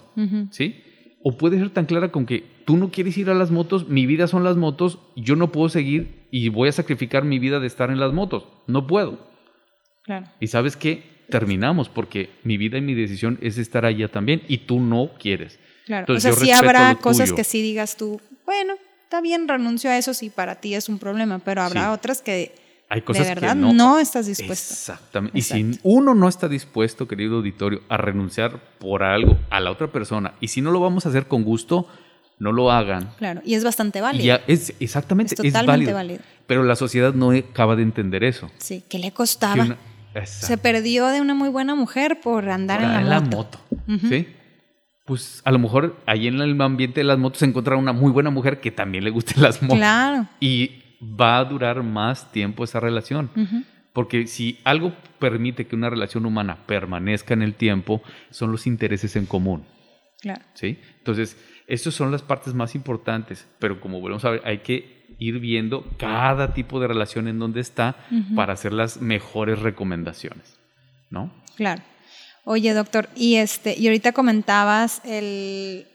[0.51, 0.83] ¿Sí?
[1.23, 4.05] O puede ser tan clara con que tú no quieres ir a las motos, mi
[4.05, 7.67] vida son las motos, yo no puedo seguir y voy a sacrificar mi vida de
[7.67, 8.47] estar en las motos.
[8.67, 9.29] No puedo.
[10.03, 10.27] Claro.
[10.39, 11.03] Y sabes qué?
[11.29, 15.59] Terminamos porque mi vida y mi decisión es estar allá también y tú no quieres.
[15.85, 16.13] Claro.
[16.13, 18.75] o sea, sí habrá cosas que sí digas tú, bueno,
[19.11, 22.55] está bien, renuncio a eso si para ti es un problema, pero habrá otras que
[22.87, 24.73] Hay cosas de verdad no, estás dispuesto.
[24.73, 25.37] Exactamente.
[25.37, 29.91] Y si uno no está dispuesto, querido auditorio, a renunciar por algo a la otra
[29.91, 31.89] persona, y si no lo vamos a hacer con gusto,
[32.39, 33.11] no lo hagan.
[33.17, 34.39] Claro, y es bastante válido.
[34.47, 38.49] es, exactamente, es, totalmente válido, Pero la sociedad no acaba de entender eso.
[38.59, 39.75] Sí, ¿qué le costaba?
[40.23, 43.59] Se perdió de una muy buena mujer por andar en la moto.
[44.07, 44.25] ¿Sí?
[45.05, 48.11] Pues a lo mejor ahí en el ambiente de las motos se encuentra una muy
[48.11, 49.77] buena mujer que también le gusten las motos.
[49.77, 50.27] Claro.
[50.39, 53.29] Y va a durar más tiempo esa relación.
[53.93, 59.15] Porque si algo permite que una relación humana permanezca en el tiempo, son los intereses
[59.15, 59.65] en común.
[60.21, 60.41] Claro.
[60.53, 60.79] ¿Sí?
[60.99, 61.37] Entonces,
[61.67, 65.85] estas son las partes más importantes, pero como volvemos a ver, hay que ir viendo
[65.97, 67.95] cada tipo de relación en donde está
[68.35, 70.59] para hacer las mejores recomendaciones,
[71.09, 71.33] ¿no?
[71.55, 71.81] Claro.
[72.43, 75.87] Oye, doctor, y este, y ahorita comentabas el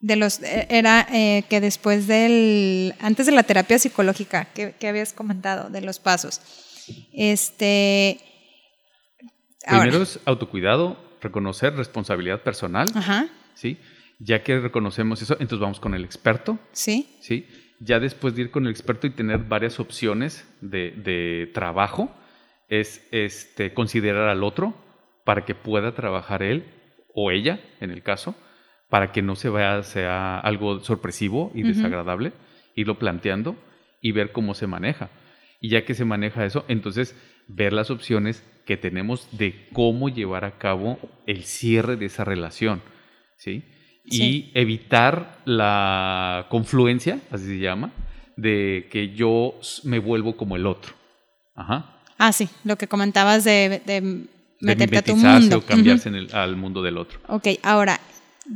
[0.00, 5.12] de los e, era eh, que después del antes de la terapia psicológica que, habías
[5.12, 6.40] comentado de los pasos.
[7.12, 8.20] Este
[9.68, 12.88] primero es autocuidado, reconocer responsabilidad personal.
[12.94, 13.28] Ajá.
[13.54, 13.78] Sí.
[14.18, 16.58] Ya que reconocemos eso, entonces vamos con el experto.
[16.72, 17.08] Sí.
[17.20, 17.46] Sí.
[17.80, 22.10] Ya después de ir con el experto y tener varias opciones de, de trabajo,
[22.68, 24.74] es este, considerar al otro,
[25.26, 26.64] para que pueda trabajar él
[27.12, 28.36] o ella, en el caso,
[28.88, 32.32] para que no se vea sea algo sorpresivo y desagradable,
[32.76, 33.56] irlo planteando
[34.00, 35.10] y ver cómo se maneja.
[35.60, 37.16] Y ya que se maneja eso, entonces
[37.48, 42.80] ver las opciones que tenemos de cómo llevar a cabo el cierre de esa relación,
[43.36, 43.64] ¿sí?
[44.04, 47.90] Y evitar la confluencia, así se llama,
[48.36, 50.94] de que yo me vuelvo como el otro.
[51.56, 51.98] Ajá.
[52.16, 54.28] Ah, sí, lo que comentabas De
[54.60, 55.58] meterte a tu mundo.
[55.58, 57.20] o cambiarse en el- al mundo del otro.
[57.28, 58.00] Ok, ahora,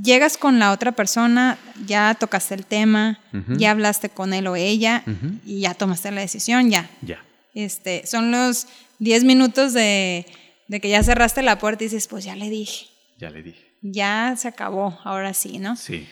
[0.02, 3.18] llegas con la otra persona, ya tocaste el tema,
[3.56, 5.02] ya hablaste con él o ella
[5.44, 6.88] y ya tomaste la decisión, ya.
[7.02, 7.22] Ya.
[7.54, 8.66] Este, son los
[9.00, 10.26] 10 minutos de,
[10.68, 12.86] de que ya cerraste la puerta y dices, pues ya le dije,
[13.18, 13.76] Ya le dije.
[13.82, 15.74] ya se acabó, ahora sí, ¿no?
[15.76, 16.06] Sí.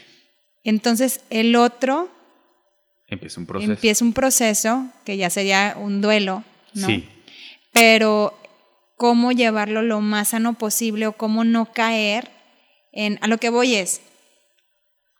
[0.64, 2.10] Entonces el otro
[3.06, 3.72] Empieza un proceso.
[3.72, 6.42] empieza un proceso que ya sería un duelo,
[6.74, 6.86] ¿no?
[6.88, 7.08] Sí.
[7.72, 8.38] Pero
[8.98, 12.30] cómo llevarlo lo más sano posible o cómo no caer
[12.92, 13.18] en...
[13.22, 14.02] A lo que voy es,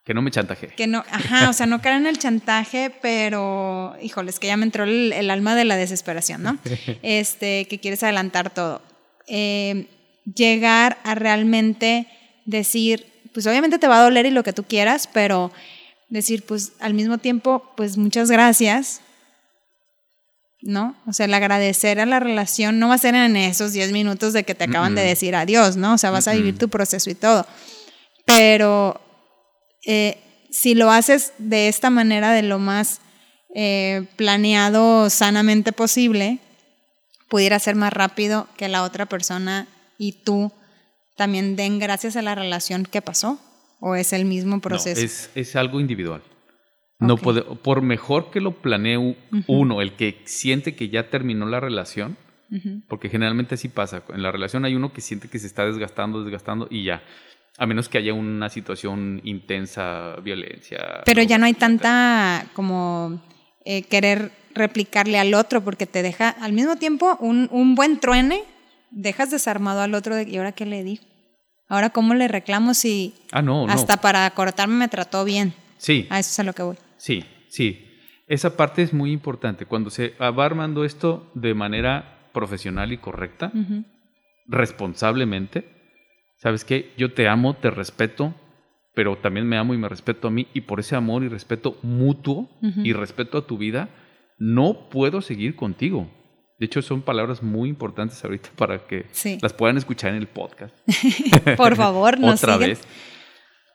[0.05, 0.67] Que no me chantaje.
[0.67, 4.64] que no, ajá, o sea, no caer en el chantaje, pero, híjoles, que ya me
[4.67, 6.59] entró el, el alma de la desesperación, ¿no?
[7.03, 8.83] Este, que quieres adelantar todo.
[9.29, 9.87] Eh,
[10.35, 12.07] llegar a realmente
[12.45, 15.53] decir, pues obviamente te va a doler y lo que tú quieras, pero
[16.09, 19.03] decir, pues al mismo tiempo, pues muchas gracias,
[20.68, 20.94] ¿no?
[21.07, 24.35] O sea, el agradecer a la relación no va a ser en esos 10 minutos
[24.35, 25.94] de que te acaban de decir adiós, ¿no?
[25.94, 27.46] O sea, vas a vivir tu proceso y todo.
[28.26, 29.00] Pero
[29.87, 30.18] eh,
[30.50, 33.00] si lo haces de esta manera, de lo más
[33.54, 36.38] eh, planeado sanamente posible,
[37.31, 40.52] pudiera ser más rápido que la otra persona y tú
[41.16, 43.40] también den gracias a la relación que pasó.
[43.81, 45.00] ¿O es el mismo proceso?
[45.00, 46.20] No, es, es algo individual.
[47.00, 51.61] No puede, por mejor que lo planee uno, el que siente que ya terminó la
[51.61, 52.16] relación,
[52.88, 54.02] porque generalmente así pasa.
[54.12, 57.02] En la relación hay uno que siente que se está desgastando, desgastando y ya.
[57.56, 61.02] A menos que haya una situación intensa, violencia.
[61.04, 63.20] Pero ya no hay tanta como
[63.64, 68.42] eh, querer replicarle al otro porque te deja al mismo tiempo un, un buen truene,
[68.90, 71.02] dejas desarmado al otro de, y ahora qué le digo.
[71.68, 73.72] Ahora cómo le reclamo si Ah, no, no.
[73.72, 75.52] hasta para cortarme me trató bien.
[75.76, 76.76] Sí, A eso es a lo que voy.
[76.98, 77.84] Sí, sí.
[78.26, 79.64] Esa parte es muy importante.
[79.64, 83.50] Cuando se va armando esto de manera profesional y correcta,
[84.46, 85.64] responsablemente,
[86.37, 86.92] ¿sabes qué?
[86.96, 88.34] Yo te amo, te respeto,
[88.94, 91.78] pero también me amo y me respeto a mí, y por ese amor y respeto
[91.82, 93.88] mutuo y respeto a tu vida,
[94.38, 96.11] no puedo seguir contigo.
[96.58, 99.38] De hecho, son palabras muy importantes ahorita para que Sí.
[99.40, 100.74] las puedan escuchar en el podcast.
[101.56, 102.70] Por favor, nos Otra siguen.
[102.70, 102.82] vez.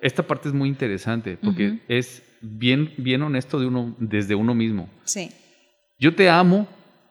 [0.03, 4.89] Esta parte es muy interesante porque es bien, bien honesto de uno, desde uno mismo.
[5.05, 5.29] Sí.
[5.97, 6.67] Yo te amo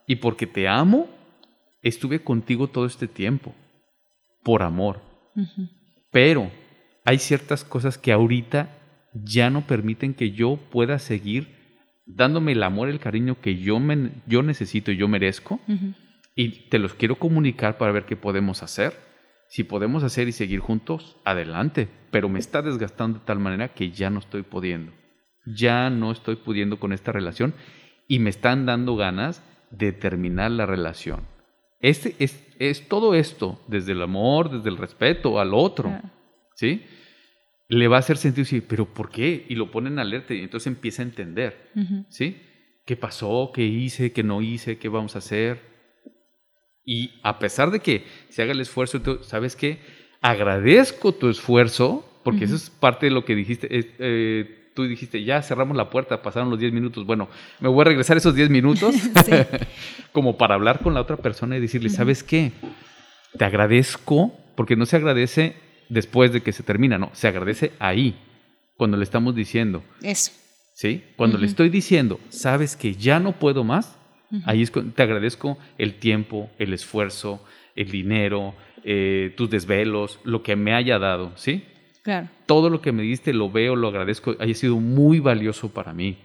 [0.06, 1.08] y porque te amo,
[1.80, 3.54] estuve contigo todo este tiempo.
[4.42, 5.00] Por amor.
[6.10, 6.50] Pero
[7.06, 8.68] hay ciertas cosas que ahorita
[9.14, 11.48] ya no permiten que yo pueda seguir
[12.04, 15.60] dándome el amor, el cariño que yo, me, yo necesito y yo merezco.
[16.34, 18.92] Y te los quiero comunicar para ver qué podemos hacer.
[19.52, 21.86] Si podemos hacer y seguir juntos, adelante.
[22.10, 24.92] Pero me está desgastando de tal manera que ya no estoy pudiendo.
[25.44, 27.52] Ya no estoy pudiendo con esta relación
[28.08, 31.26] y me están dando ganas de terminar la relación.
[31.80, 36.00] Este es, es todo esto, desde el amor, desde el respeto al otro.
[36.54, 36.86] ¿sí?
[37.68, 39.44] Le va a hacer sentido decir, pero ¿por qué?
[39.50, 41.70] Y lo ponen alerta y entonces empieza a entender.
[42.08, 42.40] ¿sí?
[42.86, 43.50] ¿Qué pasó?
[43.54, 44.12] ¿Qué hice?
[44.12, 44.78] ¿Qué no hice?
[44.78, 45.71] ¿Qué vamos a hacer?
[46.84, 49.78] Y a pesar de que se haga el esfuerzo, tú- ¿sabes qué?
[50.20, 53.68] Agradezco tu esfuerzo, porque eso es parte de lo que dijiste.
[53.70, 57.04] eh, tú dijiste, ya cerramos la puerta, pasaron los 10 minutos.
[57.04, 57.28] Bueno,
[57.60, 58.94] me voy a regresar esos 10 minutos
[60.12, 62.52] como para hablar con la otra persona y decirle, ¿sabes qué?
[63.36, 65.56] Te agradezco, porque no se agradece
[65.88, 68.16] después de que se termina, no, se agradece ahí,
[68.76, 70.32] cuando le estamos diciendo, Eso.
[70.74, 71.04] ¿sí?
[71.16, 73.98] Cuando le estoy diciendo, sabes que ya no puedo más,
[74.32, 74.42] Ujú.
[74.46, 77.44] ahí es te agradezco el tiempo, el esfuerzo,
[77.76, 81.64] el dinero, eh, tus desvelos, lo que me haya dado, ¿sí?
[82.02, 82.28] Claro.
[82.46, 86.16] Todo lo que me diste lo veo, lo agradezco, haya sido muy valioso para mí.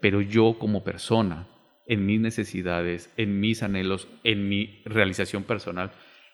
[0.00, 1.46] Pero yo como persona,
[1.86, 5.92] en mis necesidades, en mis anhelos, en mi realización personal,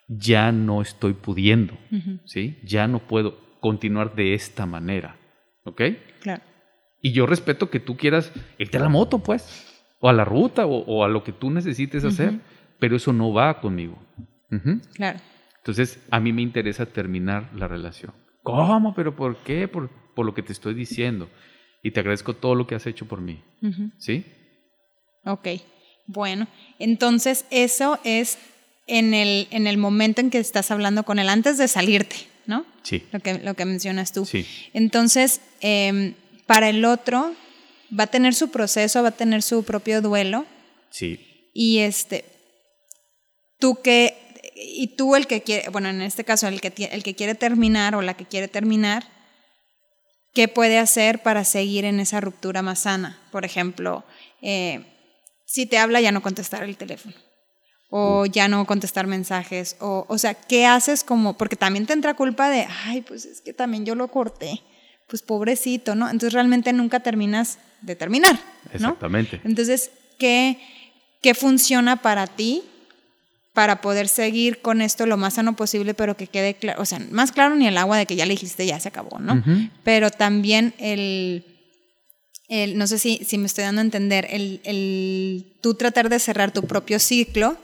[0.08, 1.74] ya no estoy pudiendo.
[2.24, 2.58] ¿sí?
[2.64, 5.16] Ya no puedo continuar de esta manera,
[5.64, 5.82] ¿ok?
[6.20, 6.42] Claro.
[7.02, 9.69] Y yo respeto que tú quieras irte a la moto, pues,
[10.00, 12.40] o a la ruta, o, o a lo que tú necesites hacer,
[12.78, 13.98] pero eso no va conmigo.
[14.94, 15.20] Claro.
[15.58, 18.12] Entonces, a mí me interesa terminar la relación.
[18.42, 18.94] ¿Cómo?
[18.94, 19.68] ¿Pero por qué?
[19.68, 21.28] Por, por lo que te estoy diciendo.
[21.82, 23.42] Y te agradezco todo lo que has hecho por mí.
[23.98, 24.24] ¿Sí?
[25.24, 25.48] Ok,
[26.06, 26.48] bueno,
[26.78, 28.38] entonces eso es
[28.86, 32.64] en el, en el momento en que estás hablando con él, antes de salirte, ¿no?
[32.82, 33.04] Sí.
[33.12, 34.24] Lo que, lo que mencionas tú.
[34.24, 34.46] Sí.
[34.72, 36.14] Entonces, em,
[36.46, 37.32] para el otro,
[37.98, 40.46] va a tener su proceso, va a tener su propio duelo.
[40.90, 41.50] Sí.
[41.52, 42.24] Y este,
[43.58, 44.16] tú que,
[44.54, 47.94] y tú el que quiere, bueno, en este caso el que, el que quiere terminar
[47.94, 49.04] o la que quiere terminar,
[50.32, 53.20] ¿qué puede hacer para seguir en esa ruptura más sana?
[53.32, 54.04] Por ejemplo,
[54.42, 54.84] eh,
[55.46, 57.14] si te habla ya no contestar el teléfono
[57.92, 62.14] o ya no contestar mensajes, o, o sea, ¿qué haces como, porque también te entra
[62.14, 64.62] culpa de, ay, pues es que también yo lo corté,
[65.10, 66.06] pues pobrecito, ¿no?
[66.06, 68.72] Entonces realmente nunca terminas de terminar, ¿no?
[68.72, 69.40] Exactamente.
[69.44, 70.58] Entonces, ¿qué,
[71.20, 72.62] qué funciona para ti
[73.52, 77.00] para poder seguir con esto lo más sano posible, pero que quede claro, o sea,
[77.10, 79.42] más claro ni el agua de que ya le dijiste ya se acabó, ¿no?
[79.82, 81.44] Pero también el,
[82.48, 86.20] el, no sé si, si me estoy dando a entender, el, el tú tratar de
[86.20, 87.56] cerrar tu propio ciclo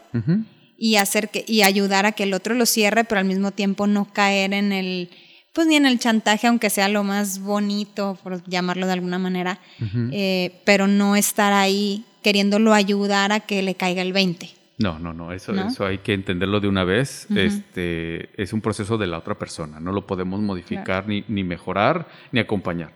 [0.76, 3.86] y hacer que, y ayudar a que el otro lo cierre, pero al mismo tiempo
[3.86, 5.08] no caer en el,
[5.56, 9.58] pues ni en el chantaje, aunque sea lo más bonito, por llamarlo de alguna manera,
[10.12, 14.50] eh, pero no estar ahí queriéndolo ayudar a que le caiga el 20.
[14.76, 17.26] No, no, no, eso, eso hay que entenderlo de una vez.
[17.34, 22.06] este, es un proceso de la otra persona, no lo podemos modificar ni, ni, mejorar
[22.32, 22.92] ni acompañar.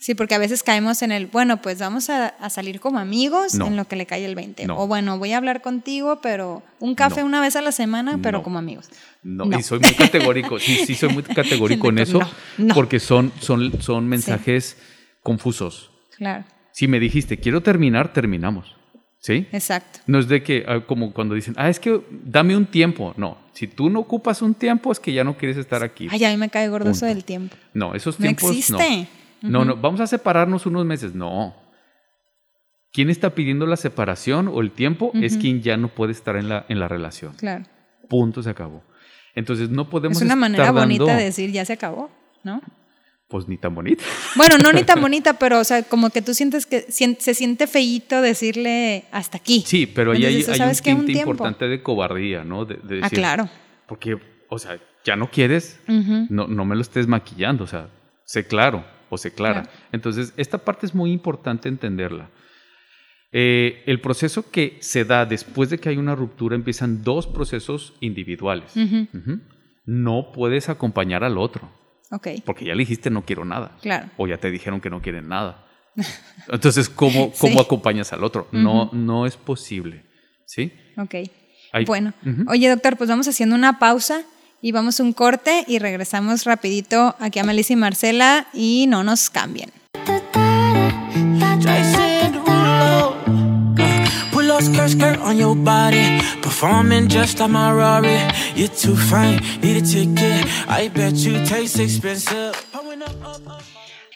[0.00, 3.54] Sí, porque a veces caemos en el, bueno, pues vamos a, a salir como amigos
[3.54, 4.68] en lo que le cae el 20.
[4.70, 8.44] O bueno, voy a hablar contigo, pero un café una vez a la semana, pero
[8.44, 8.88] como amigos.
[9.24, 12.20] No, y soy muy categórico, sí, sí, soy muy categórico en eso,
[12.74, 14.76] porque son, son, son mensajes
[15.24, 15.90] confusos.
[16.16, 16.44] Claro.
[16.70, 18.76] Si me dijiste, quiero terminar, terminamos.
[19.20, 19.48] ¿Sí?
[19.50, 19.98] Exacto.
[20.06, 23.14] No es de que, ah, como cuando dicen, ah, es que dame un tiempo.
[23.16, 26.06] No, si tú no ocupas un tiempo es que ya no quieres estar aquí.
[26.08, 27.56] Ay, a mí me cae gordo eso del tiempo.
[27.74, 28.50] No, esos tiempos no.
[28.50, 28.72] Existe.
[28.72, 31.14] No, no, vamos a separarnos unos meses.
[31.14, 31.54] No.
[32.92, 35.12] ¿Quién está pidiendo la separación o el tiempo?
[35.14, 37.34] Es quien ya no puede estar en la, en la relación.
[37.34, 37.64] Claro.
[38.08, 38.82] Punto, se acabó.
[39.34, 40.16] Entonces no podemos.
[40.16, 42.10] Es una manera bonita de decir ya se acabó,
[42.42, 42.62] ¿no?
[43.28, 44.02] Pues ni tan bonita.
[44.36, 47.66] Bueno, no ni tan bonita, pero o sea, como que tú sientes que se siente
[47.66, 49.62] feíto decirle hasta aquí.
[49.66, 52.64] Sí, pero ahí hay, hay un tinte importante de cobardía, ¿no?
[52.64, 53.50] De, de decir, ah, claro.
[53.86, 54.18] Porque,
[54.48, 57.88] o sea, ya no quieres, no, no me lo estés maquillando, o sea,
[58.24, 59.62] sé claro o sé clara.
[59.62, 59.78] Claro.
[59.92, 62.30] Entonces, esta parte es muy importante entenderla.
[63.30, 67.94] Eh, el proceso que se da después de que hay una ruptura empiezan dos procesos
[68.00, 68.74] individuales.
[68.74, 69.08] Uh -huh.
[69.12, 69.40] Uh -huh.
[69.84, 71.70] No puedes acompañar al otro.
[72.10, 72.40] Okay.
[72.40, 73.76] Porque ya le dijiste no quiero nada.
[73.82, 74.08] Claro.
[74.16, 75.66] O ya te dijeron que no quieren nada.
[76.48, 77.60] Entonces, ¿cómo, cómo sí.
[77.60, 78.48] acompañas al otro?
[78.50, 78.62] Uh -huh.
[78.62, 80.06] No, no es posible.
[80.46, 80.72] ¿Sí?
[80.96, 81.14] Ok.
[81.86, 82.14] Bueno.
[82.46, 84.22] Oye, doctor, pues vamos haciendo una pausa
[84.60, 89.30] y vamos un corte y regresamos rapidito aquí a Melissa y Marcela y no nos
[89.30, 89.72] cambien.
[94.60, 96.20] skirt, skirt on your body.
[96.42, 98.18] Performing just like my Rari.
[98.54, 100.46] You're too fine, need a ticket.
[100.68, 102.54] I bet you taste expensive.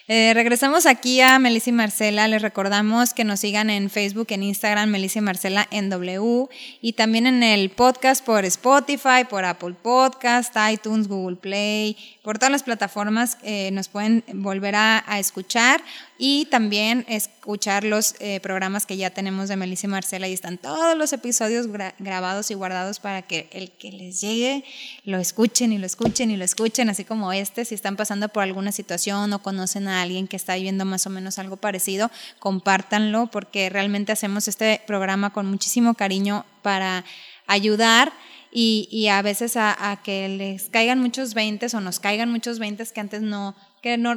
[0.08, 2.26] Eh, regresamos aquí a Melissa y Marcela.
[2.28, 6.48] Les recordamos que nos sigan en Facebook, en Instagram, Melissa y Marcela en W.
[6.80, 12.52] Y también en el podcast por Spotify, por Apple Podcast, iTunes, Google Play, por todas
[12.52, 15.82] las plataformas eh, nos pueden volver a, escuchar
[16.18, 20.28] y también escuchar los eh, programas que ya tenemos de Melissa y Marcela.
[20.28, 24.64] Y están todos los episodios gra grabados y guardados para que el que les llegue
[25.04, 28.44] lo escuchen y lo escuchen y lo escuchen, así como este, si están pasando por
[28.44, 33.26] alguna situación o conocen a alguien que está viviendo más o menos algo parecido, compártanlo
[33.26, 37.04] porque realmente hacemos este programa con muchísimo cariño para
[37.46, 38.12] ayudar
[38.52, 42.58] y, y a veces a, a, que les caigan muchos veintes o nos caigan muchos
[42.58, 44.14] veintes que antes no, que no,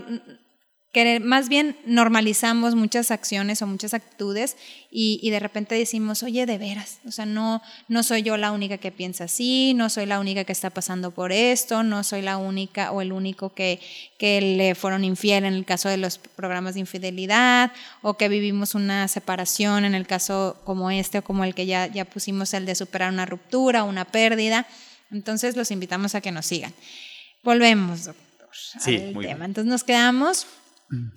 [0.95, 4.55] que más bien normalizamos muchas acciones o muchas actitudes
[4.89, 8.53] y, y, de repente decimos, oye, de veras, o sea, no, no soy yo la
[8.53, 12.21] única que piensa así, no soy la única que está pasando por esto, no soy
[12.21, 13.81] la única o el único que,
[14.17, 18.73] que le fueron infiel en el caso de los programas de infidelidad o que vivimos
[18.73, 22.65] una separación en el caso como este o como el que ya, ya pusimos el
[22.65, 24.65] de superar una ruptura, una pérdida.
[25.11, 26.73] Entonces los invitamos a que nos sigan.
[27.43, 28.47] Volvemos, doctor,
[28.79, 29.19] sí, al tema.
[29.19, 29.41] Bien.
[29.41, 30.47] Entonces nos quedamos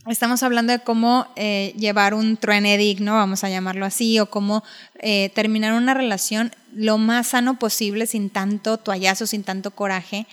[0.07, 4.65] Estamos hablando de cómo eh, llevar un truene digno, vamos a llamarlo así, o cómo
[4.99, 10.27] eh, terminar una relación lo más sano posible, sin tanto toallazo, sin tanto coraje.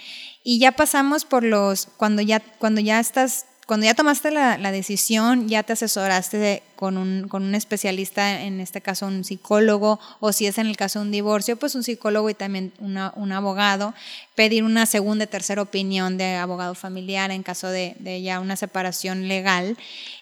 [0.43, 4.71] Y ya pasamos por los, cuando ya, cuando ya estás cuando ya tomaste la, la
[4.71, 9.99] decisión, ya te asesoraste de, con, un, con, un, especialista, en este caso un psicólogo,
[10.19, 13.11] o si es en el caso de un divorcio, pues un psicólogo y también una,
[13.15, 13.95] un abogado,
[14.35, 18.55] pedir una segunda y tercera opinión de abogado familiar en caso de, de ya una
[18.55, 19.77] separación legal.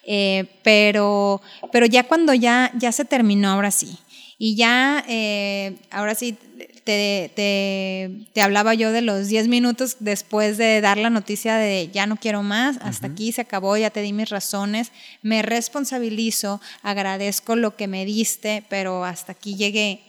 [0.06, 1.41] Eh, pero,
[1.72, 3.98] pero ya cuando ya, ya se terminó, ahora sí,
[4.38, 6.38] y ya, eh, ahora sí,
[6.84, 11.89] te, te, te hablaba yo de los 10 minutos después de dar la noticia de
[11.93, 16.61] ya no quiero más, hasta aquí se acabó, ya te di mis razones, me responsabilizo,
[16.81, 20.01] agradezco lo que me diste, pero hasta aquí llegué.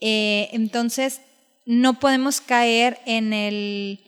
[0.00, 1.20] Eh, entonces,
[1.66, 4.00] no podemos caer en el,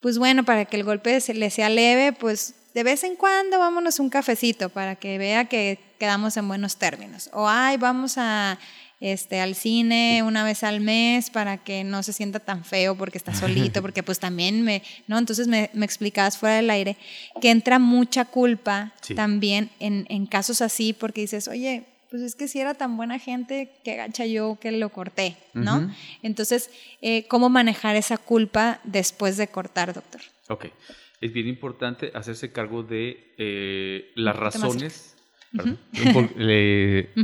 [0.00, 3.58] pues bueno, para que el golpe se le sea leve, pues de vez en cuando
[3.58, 7.30] vámonos un cafecito para que vea que quedamos en buenos términos.
[7.32, 8.58] O ay, vamos a
[9.00, 13.18] este, al cine una vez al mes para que no se sienta tan feo porque
[13.18, 15.18] está solito, porque pues también me, ¿no?
[15.18, 16.96] Entonces me, me explicabas fuera del aire
[17.40, 22.48] que entra mucha culpa también en, en, casos así porque dices, oye, pues es que
[22.48, 25.92] si era tan buena gente, que gacha yo que lo corté, ¿no?
[26.22, 26.70] Entonces,
[27.02, 30.22] eh, ¿cómo manejar esa culpa después de cortar, doctor?
[30.48, 30.66] Ok.
[31.20, 35.16] Es bien importante hacerse cargo de eh, las razones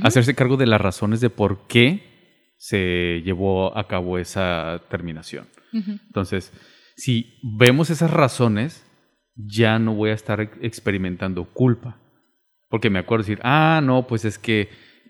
[0.03, 5.47] hacerse cargo de las razones de por qué se llevó a cabo esa terminación.
[5.72, 6.53] Entonces,
[6.97, 8.87] si vemos esas razones,
[9.35, 11.99] ya no voy a estar experimentando culpa.
[12.70, 14.68] Porque me acuerdo decir, ah, no, pues es que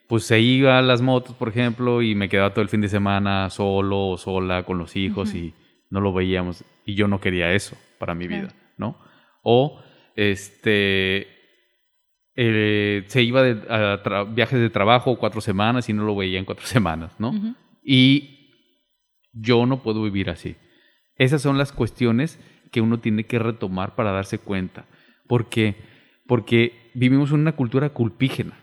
[0.08, 2.88] pues se iba a las motos, por ejemplo, y me quedaba todo el fin de
[2.88, 5.54] semana solo o sola con los hijos y
[5.90, 6.64] no lo veíamos.
[6.84, 8.98] Y yo no quería eso para mi vida, ¿no?
[9.42, 9.82] O
[10.14, 11.33] este
[12.36, 16.66] eh, se iba a viajes de trabajo cuatro semanas y no lo veía en cuatro
[16.66, 17.32] semanas, ¿no?
[17.82, 18.50] Y
[19.32, 20.56] yo no puedo vivir así.
[21.16, 22.40] Esas son las cuestiones
[22.72, 24.86] que uno tiene que retomar para darse cuenta.
[25.28, 25.76] ¿Por qué?
[26.26, 28.58] Porque vivimos en una cultura culpígena.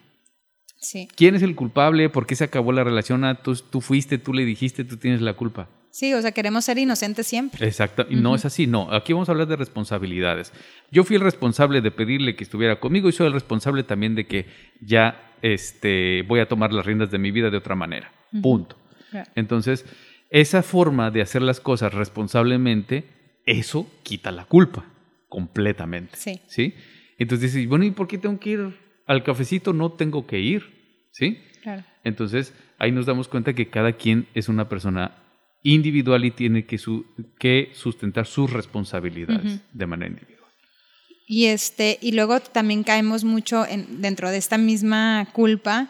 [0.78, 1.08] Sí.
[1.16, 2.10] ¿Quién es el culpable?
[2.10, 3.24] ¿Por qué se acabó la relación?
[3.24, 5.70] Ah, tú, tú fuiste, tú le dijiste, tú tienes la culpa.
[5.92, 7.68] Sí, o sea, queremos ser inocentes siempre.
[7.68, 8.92] Exacto, y no es así, no.
[8.94, 10.54] Aquí vamos a hablar de responsabilidades.
[10.90, 14.26] Yo fui el responsable de pedirle que estuviera conmigo y soy el responsable también de
[14.26, 14.46] que
[14.80, 18.12] ya este, voy a tomar las riendas de mi vida de otra manera.
[18.42, 18.78] Punto.
[19.36, 19.86] Entonces,
[20.30, 23.04] esa forma de hacer las cosas responsablemente,
[23.46, 24.86] eso quita la culpa
[25.28, 26.16] completamente.
[26.16, 26.40] Sí.
[26.48, 26.74] ¿sí?
[27.18, 29.74] Entonces dices, bueno, ¿y por qué tengo que ir al cafecito?
[29.74, 30.82] No tengo que ir.
[31.12, 31.38] ¿Sí?
[31.62, 31.84] Claro.
[32.06, 35.12] Entonces, ahí nos damos cuenta que cada quien es una persona
[35.64, 36.80] individual y tiene que,
[37.40, 40.42] que sustentar sus responsabilidades de manera individual.
[41.28, 45.90] Y, este, y luego también caemos mucho en, dentro de esta misma culpa.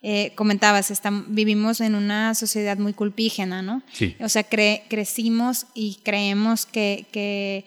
[0.00, 0.92] Eh, comentabas,
[1.26, 3.82] vivimos en una sociedad muy culpígena, ¿no?
[3.92, 4.16] Sí.
[4.20, 7.64] O sea, crecimos y creemos que, que,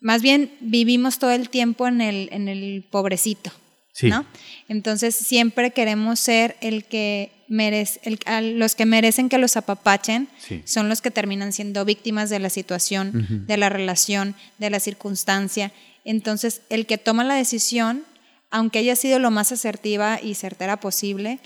[0.00, 3.52] más bien vivimos todo el tiempo en el, en el pobrecito,
[3.92, 4.08] sí.
[4.08, 4.24] ¿no?
[4.68, 8.00] Entonces siempre queremos ser el que merece,
[8.40, 10.28] los que merecen que los apapachen
[10.64, 15.72] son los que terminan siendo víctimas de la situación, de la relación, de la circunstancia.
[16.04, 18.04] Entonces, el que toma la decisión,
[18.50, 21.40] aunque haya sido lo más asertiva y certera posible,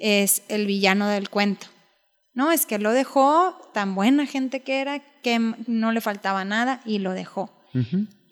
[0.00, 1.66] es el villano del cuento.
[2.34, 6.80] No, es que lo dejó, tan buena gente que era, que no le faltaba nada
[6.86, 7.52] y lo dejó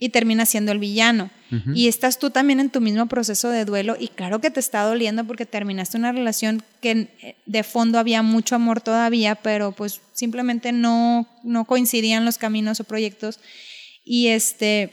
[0.03, 1.31] y termina siendo el villano.
[1.75, 4.83] Y estás tú también en tu mismo proceso de duelo y claro que te está
[4.83, 10.01] doliendo porque terminaste una relación que eh, de fondo había mucho amor todavía, pero pues
[10.13, 13.41] simplemente no, no coincidían los caminos o proyectos.
[14.05, 14.93] Y este,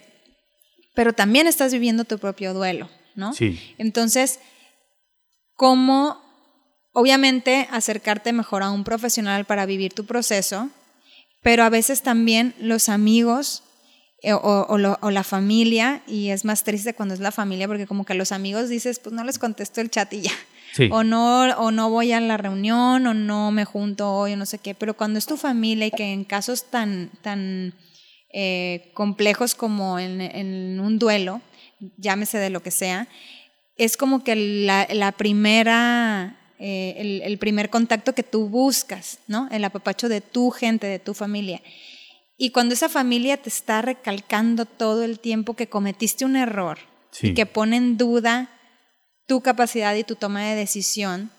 [0.95, 3.33] pero también estás viviendo tu propio duelo, ¿no?
[3.33, 3.59] Sí.
[3.77, 4.39] Entonces,
[5.53, 6.19] ¿cómo,
[6.91, 10.71] obviamente, acercarte mejor a un profesional para vivir tu proceso?
[11.43, 13.61] Pero a veces también los amigos
[14.23, 18.15] eh, o, la familia, y es más triste cuando es la familia, porque como que
[18.15, 20.31] los amigos dices, pues no les contesto el chat y ya.
[20.91, 24.45] O, no, o no voy a la reunión, o no me junto hoy, o no
[24.45, 24.75] sé qué.
[24.75, 27.73] Pero cuando es tu familia y que en casos tan, tan
[28.31, 31.41] eh, complejos como en, un duelo,
[31.97, 33.07] llámese de lo que sea,
[33.77, 39.47] es como que la, primera, eh, el, el, primer contacto que tú buscas, ¿no?
[39.51, 41.61] El apapacho de tu gente, de tu familia.
[42.37, 46.77] Y cuando esa familia te está recalcando todo el tiempo que cometiste un error
[47.21, 48.49] y que pone en duda
[49.25, 51.31] tu capacidad y tu toma de decisión,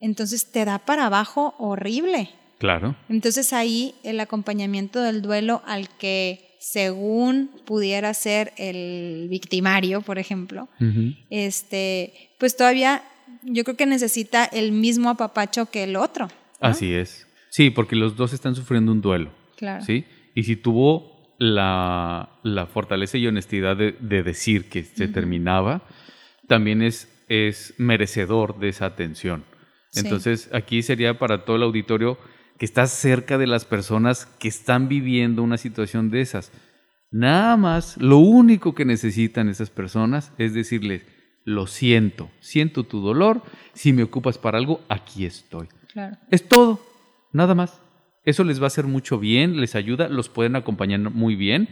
[0.00, 2.30] entonces te da para abajo horrible.
[2.58, 2.96] Claro.
[3.08, 10.68] Entonces ahí el acompañamiento del duelo al que según pudiera ser el victimario, por ejemplo,
[11.30, 13.02] este, pues todavía
[13.42, 16.28] yo creo que necesita el mismo apapacho que el otro.
[16.60, 17.26] Así es.
[17.50, 19.30] Sí, porque los dos están sufriendo un duelo.
[19.84, 20.04] ¿Sí?
[20.34, 22.28] Y si tuvo la,
[22.72, 23.92] fortaleza y honestidad de,
[24.22, 25.82] decir que se terminaba,
[26.48, 29.44] también es, es merecedor de esa atención.
[29.94, 32.18] Entonces, aquí sería para todo el auditorio
[32.58, 36.52] que está cerca de las personas que están viviendo una situación de esas.
[37.10, 41.02] Nada más, lo único que necesitan esas personas es decirles,
[41.44, 43.42] lo siento, siento tu dolor,
[43.72, 45.68] si me ocupas para algo, aquí estoy.
[45.92, 46.16] Claro.
[46.30, 46.80] Es todo,
[47.32, 47.83] nada más.
[48.24, 51.68] Eso les va a hacer mucho bien, les ayuda, los pueden acompañar muy bien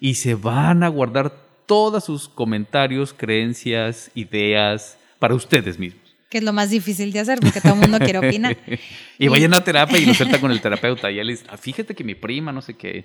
[0.00, 1.32] y se van a guardar
[1.66, 6.02] todos sus comentarios, creencias, ideas para ustedes mismos.
[6.28, 8.56] Que es lo más difícil de hacer porque todo el mundo quiere opinar.
[9.18, 11.10] y vayan a terapia y lo sueltan con el terapeuta.
[11.10, 13.04] Y ya les ah, fíjate que mi prima, no sé qué.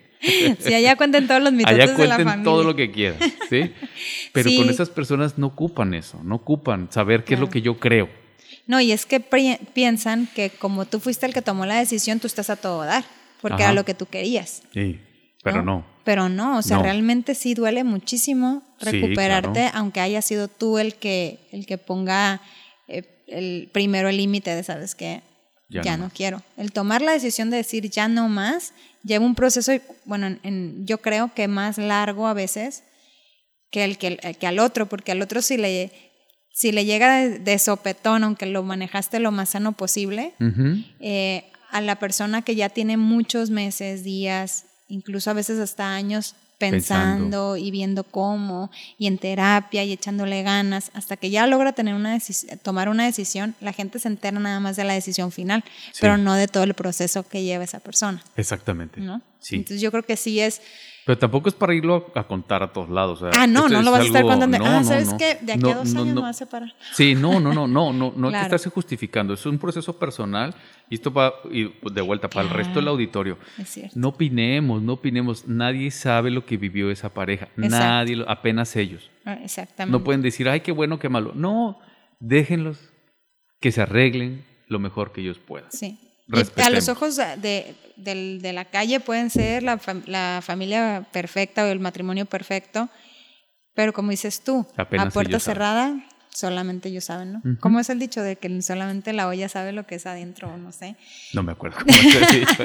[0.60, 2.44] sí, allá cuenten todos los allá cuenten de la familia.
[2.44, 3.72] todo lo que quieran, ¿sí?
[4.34, 4.58] Pero Sí.
[4.58, 8.10] con esas personas no ocupan eso, no ocupan saber qué es lo que yo creo.
[8.68, 12.28] No, y es que piensan que como tú fuiste el que tomó la decisión, tú
[12.28, 13.04] estás a todo dar,
[13.42, 13.64] porque Ajá.
[13.66, 14.62] era lo que tú querías.
[14.74, 15.00] Sí,
[15.44, 15.86] pero no.
[16.04, 16.84] Pero no, o sea, No.
[16.84, 19.78] realmente sí duele muchísimo Sí, recuperarte, claro.
[19.78, 22.42] aunque haya sido tú el que, el que ponga
[22.88, 25.22] eh, el, primero el límite de, ¿sabes qué?
[25.70, 26.42] Ya Ya, no no, quiero.
[26.58, 29.72] El tomar la decisión de decir ya no más, lleva un proceso,
[30.06, 32.84] bueno, en- en- yo creo que más largo a veces
[33.72, 35.92] que, el, que, el- que al otro, porque al otro si le,
[36.52, 40.34] si le llega de, de sopetón, aunque lo manejaste lo más sano posible,
[41.00, 46.36] eh, a la persona que ya tiene muchos meses, días, incluso a veces hasta años
[46.58, 47.58] pensando, Pensando.
[47.58, 52.20] y viendo cómo, y en terapia y echándole ganas, hasta que ya logra tener una
[52.62, 55.98] tomar una decisión, la gente se entera nada más de la decisión final, Sí.
[56.02, 59.02] pero no de todo el proceso que lleva esa persona, Exactamente.
[59.02, 59.22] ¿no?
[59.40, 59.56] Sí.
[59.56, 60.62] Entonces yo creo que sí es,
[61.12, 63.22] Pero tampoco es para irlo a contar a todos lados.
[63.22, 65.12] o sea, ah, no, esto no lo vas a estar contando, no, ah, no, ¿sabes
[65.12, 65.18] no.
[65.18, 65.38] qué?
[65.42, 66.16] De aquí No, a dos años no.
[66.16, 66.74] me vas a separar.
[66.94, 68.44] Sí, no, no, no, no, no, no hay que Claro.
[68.46, 69.34] estarse justificando.
[69.34, 70.56] Es un proceso personal
[70.90, 72.92] y esto va y de vuelta para el resto del Claro.
[72.92, 73.38] auditorio.
[73.58, 74.00] Es cierto.
[74.00, 75.46] No opinemos, no opinemos.
[75.50, 77.50] Nadie sabe lo que vivió esa pareja.
[77.58, 77.70] Exacto.
[77.78, 79.12] Nadie, apenas ellos.
[79.26, 79.92] Ah, Exactamente.
[79.92, 81.34] No pueden decir, ay, qué bueno, qué malo.
[81.36, 81.78] No,
[82.22, 82.80] déjenlos
[83.60, 85.70] que se arreglen lo mejor que ellos puedan.
[85.74, 86.00] Sí.
[86.64, 91.68] A los ojos de, del- de la calle pueden ser la, la familia perfecta o
[91.68, 92.90] el matrimonio perfecto,
[93.74, 95.56] pero como dices tú, Apenas a puerta ellos saben.
[95.58, 97.40] cerrada solamente ellos saben, ¿no?
[97.40, 97.58] Ujú.
[97.60, 100.58] ¿Cómo es el dicho de que solamente la olla sabe lo que es adentro o
[100.58, 100.96] no sé?
[101.34, 101.92] No me acuerdo cómo
[102.32, 102.64] dicho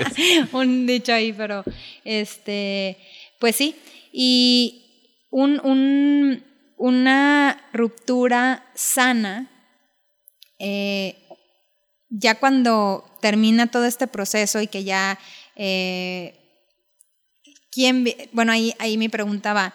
[0.57, 1.65] un dicho ahí, pero
[2.05, 2.97] este,
[3.41, 3.75] pues sí.
[4.13, 4.85] Y
[5.31, 6.45] un, un-
[6.79, 9.49] una ruptura sana,
[10.59, 11.26] eh,
[12.19, 15.19] ya cuando termina todo este proceso y que ya,
[15.57, 16.35] eh,
[17.73, 19.75] ¿quién, bueno, ahí, ahí mi pregunta va,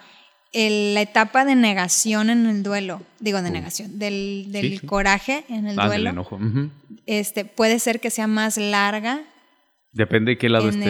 [0.52, 4.86] el- la etapa de negación en el duelo, digo de negación, del, del Sí, sí.
[4.86, 6.36] coraje en el Ah, del duelo, enojo.
[6.36, 6.70] ujú.
[7.06, 9.22] este, puede ser que sea más larga
[9.94, 10.86] Depende de qué lado estés.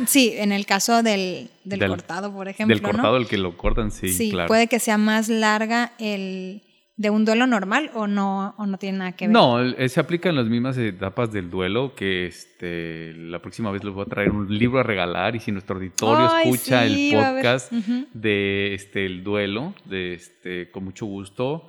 [0.00, 2.74] el, sí, en el caso del, del, Del- cortado, por ejemplo.
[2.74, 3.16] Del cortado, ¿no?
[3.18, 4.48] el que lo cortan, sí, Sí, claro.
[4.48, 6.62] puede que sea más larga el
[7.02, 9.32] de un duelo normal o no, o no tiene nada que ver.
[9.32, 13.92] No, eh, se aplican las mismas etapas del duelo que este la próxima vez les
[13.92, 17.18] voy a traer un libro a regalar y si nuestro auditorio Ay, escucha sí, el
[17.20, 18.06] podcast Ujú.
[18.14, 21.68] de este el duelo, de este con mucho gusto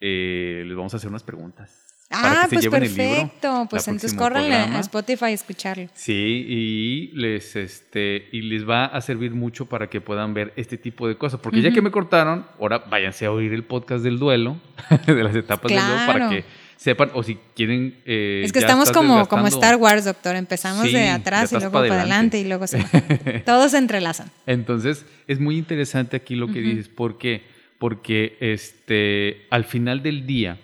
[0.00, 1.89] eh, les vamos a hacer unas preguntas.
[2.10, 3.66] Ah, pues libro perfecto.
[3.70, 5.88] Pues entonces córranle a Spotify a escucharlo.
[5.94, 10.76] Sí, y les este y les va a servir mucho para que puedan ver este
[10.76, 14.18] tipo de cosas, porque ya que me cortaron, ahora váyanse a oír el podcast del
[14.18, 14.56] duelo,
[15.06, 16.44] de las etapas del duelo para que
[16.80, 20.34] sepan o si quieren eh, Es que estamos como, como Star Wars, doctor.
[20.34, 22.82] Empezamos Sí, de atrás y luego para adelante y luego se...
[23.44, 24.30] Todos se entrelazan.
[24.46, 26.88] Entonces, es muy interesante aquí lo que dices.
[26.88, 27.42] ¿Por qué?
[27.78, 30.58] Porque este, al final del día,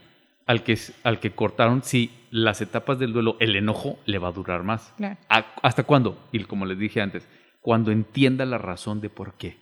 [0.47, 4.32] al que, al que cortaron, sí, las etapas del duelo, el enojo le va a
[4.32, 4.94] durar más.
[4.97, 5.16] Claro.
[5.28, 6.18] ¿A- ¿Hasta cuándo?
[6.32, 7.28] Y como les dije antes,
[7.61, 9.57] cuando entienda la razón de por qué.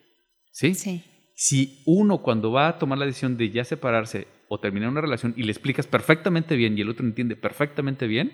[0.53, 0.75] ¿Sí?
[0.75, 1.03] Sí.
[1.35, 5.33] Si uno cuando va a tomar la decisión de ya separarse o terminar una relación
[5.37, 8.33] y le explicas perfectamente bien y el otro entiende perfectamente bien,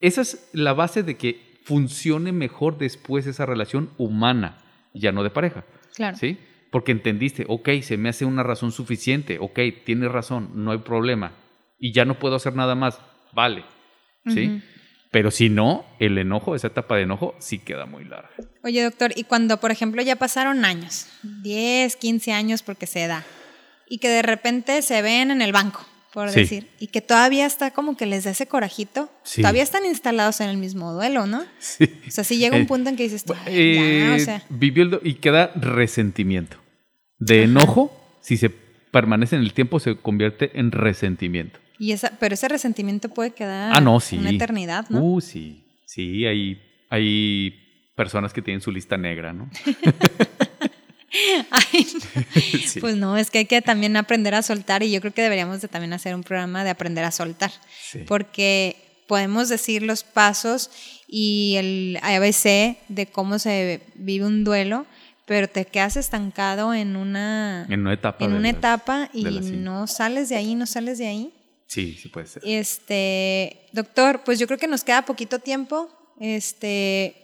[0.00, 4.58] esa es la base de que funcione mejor después esa relación humana,
[4.94, 5.64] ya no de pareja.
[5.94, 6.16] Claro.
[6.16, 6.38] ¿Sí?
[6.72, 11.32] Porque entendiste, ok, se me hace una razón suficiente, ok, tienes razón, no hay problema.
[11.84, 12.98] Y ya no puedo hacer nada más,
[13.32, 13.64] vale.
[14.28, 14.62] ¿Sí?
[15.10, 18.30] Pero si no, el enojo, esa etapa de enojo, sí queda muy larga.
[18.62, 21.08] Oye, doctor, y cuando, por ejemplo, ya pasaron años,
[21.42, 23.24] 10, 15 años porque se da,
[23.88, 26.40] y que de repente se ven en el banco, por Sí.
[26.40, 29.42] decir, y que todavía está como que les da ese corajito, Sí.
[29.42, 31.44] todavía están instalados en el mismo duelo, ¿no?
[31.58, 31.92] Sí.
[32.06, 34.18] O sea, si llega un Eh, punto en que dices, tú, "Ay, Eh, ya, o
[34.20, 36.56] sea, vivió el do- y queda resentimiento.
[37.18, 37.90] De enojo,
[38.22, 41.58] si se permanece en el tiempo, se convierte en resentimiento.
[41.82, 44.16] Y esa, pero ese resentimiento puede quedar Ah, no, sí.
[44.16, 45.00] una eternidad, ¿no?
[45.02, 45.64] Uh, sí.
[45.84, 46.60] Sí, hay,
[46.90, 47.54] hay
[47.96, 49.50] personas que tienen su lista negra, ¿no?
[51.50, 51.84] Ay,
[52.66, 52.80] Sí.
[52.80, 55.60] Pues no, es que hay que también aprender a soltar y yo creo que deberíamos
[55.60, 57.50] de también hacer un programa de aprender a soltar,
[57.90, 58.00] Sí.
[58.06, 58.76] porque
[59.08, 60.70] podemos decir los pasos
[61.06, 64.86] y el ABC de cómo se vive un duelo,
[65.26, 68.24] pero te quedas estancado en una, En una etapa.
[68.24, 71.32] en una las- etapa y no sales de ahí, no sales de ahí.
[71.72, 72.42] Sí, sí puede ser.
[72.44, 75.88] Este, doctor, pues yo creo que nos queda poquito tiempo.
[76.20, 77.21] Este,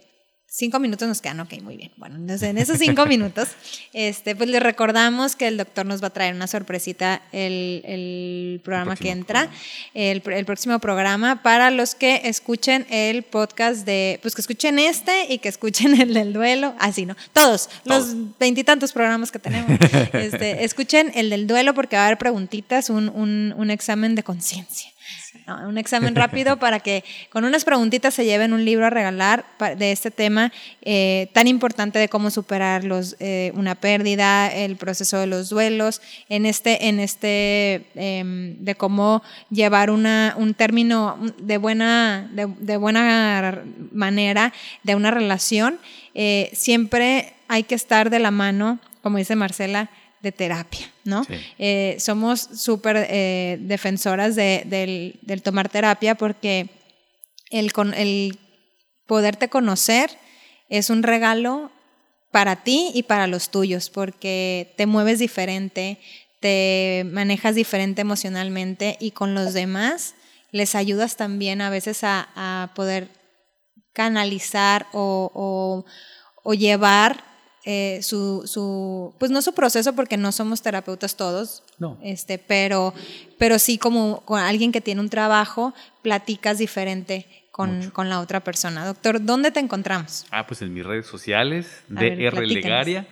[0.49, 1.91] cinco minutos nos quedan, ok, muy bien.
[1.95, 3.49] Bueno, entonces en esos cinco minutos,
[3.93, 8.61] este, pues les recordamos que el doctor nos va a traer una sorpresita el, el
[8.63, 9.49] programa que entra,
[9.93, 15.31] el, el, próximo programa, para los que escuchen el podcast de, pues que escuchen este
[15.31, 17.15] y que escuchen el del duelo, así, ¿no?
[17.31, 19.79] Todos, los veintitantos programas que tenemos,
[20.13, 24.23] este, escuchen el del duelo porque va a haber preguntitas, un, un, un examen de
[24.23, 24.91] conciencia
[25.67, 29.45] un examen rápido para que con unas preguntitas se lleven un libro a regalar
[29.77, 30.51] de este tema
[30.81, 36.01] eh, tan importante de cómo superar los, eh, una pérdida, el proceso de los duelos,
[36.29, 43.63] en este, en este em, de cómo llevar una, un término de buena, de, buena
[43.91, 44.53] manera
[44.83, 45.79] de una relación.
[46.15, 49.89] Eh, siempre hay que estar de la mano, como dice Marcela,
[50.21, 51.25] de terapia, ¿no?
[51.57, 56.69] Eh, somos súper eh, defensoras de, del, tomar terapia porque
[57.49, 58.37] el, el
[59.05, 60.09] poderte conocer
[60.67, 61.71] es un regalo
[62.31, 65.99] para ti y para los tuyos, porque te mueves diferente,
[66.39, 70.15] te manejas diferente emocionalmente y con los demás
[70.51, 73.07] les ayudas también a veces a, poder
[73.93, 75.85] canalizar o,
[76.43, 77.28] o llevar
[77.65, 81.97] eh, su, su, pues no su proceso porque no somos terapeutas todos, no.
[82.01, 82.93] este, pero,
[83.37, 88.39] pero sí como con alguien que tiene un trabajo, platicas diferente con, con, la otra
[88.39, 88.85] persona.
[88.85, 90.25] Doctor, ¿dónde te encontramos?
[90.31, 93.09] Ah, pues en mis redes sociales, DR Legaria,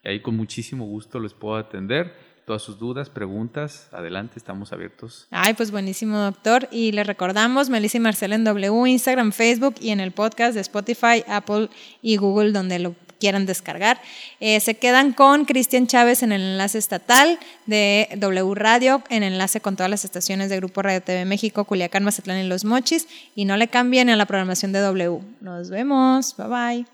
[0.04, 5.28] y ahí con muchísimo gusto les puedo atender todas sus dudas, preguntas, adelante, estamos abiertos.
[5.30, 6.68] Ay, pues buenísimo, doctor.
[6.72, 10.62] Y le recordamos, Melissa y Marcela en W, Instagram, Facebook y en el podcast de
[10.62, 11.70] Spotify, Apple
[12.02, 14.02] y Google, donde lo quieran descargar.
[14.40, 17.38] Eh, se quedan con Cristian Chávez en el enlace estatal
[17.68, 22.04] de W Radio, en enlace con todas las estaciones de Grupo Radio TV México, Culiacán,
[22.04, 23.08] Mazatlán y Los Mochis.
[23.36, 25.20] Y no le cambien a la programación de W.
[25.40, 26.36] Nos vemos.
[26.36, 26.86] Bye bye.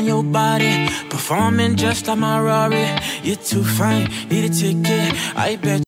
[0.00, 0.88] On your body.
[1.10, 2.86] Performing just like my Rari.
[3.22, 5.14] You're too fine, need a ticket.
[5.36, 5.82] I bet.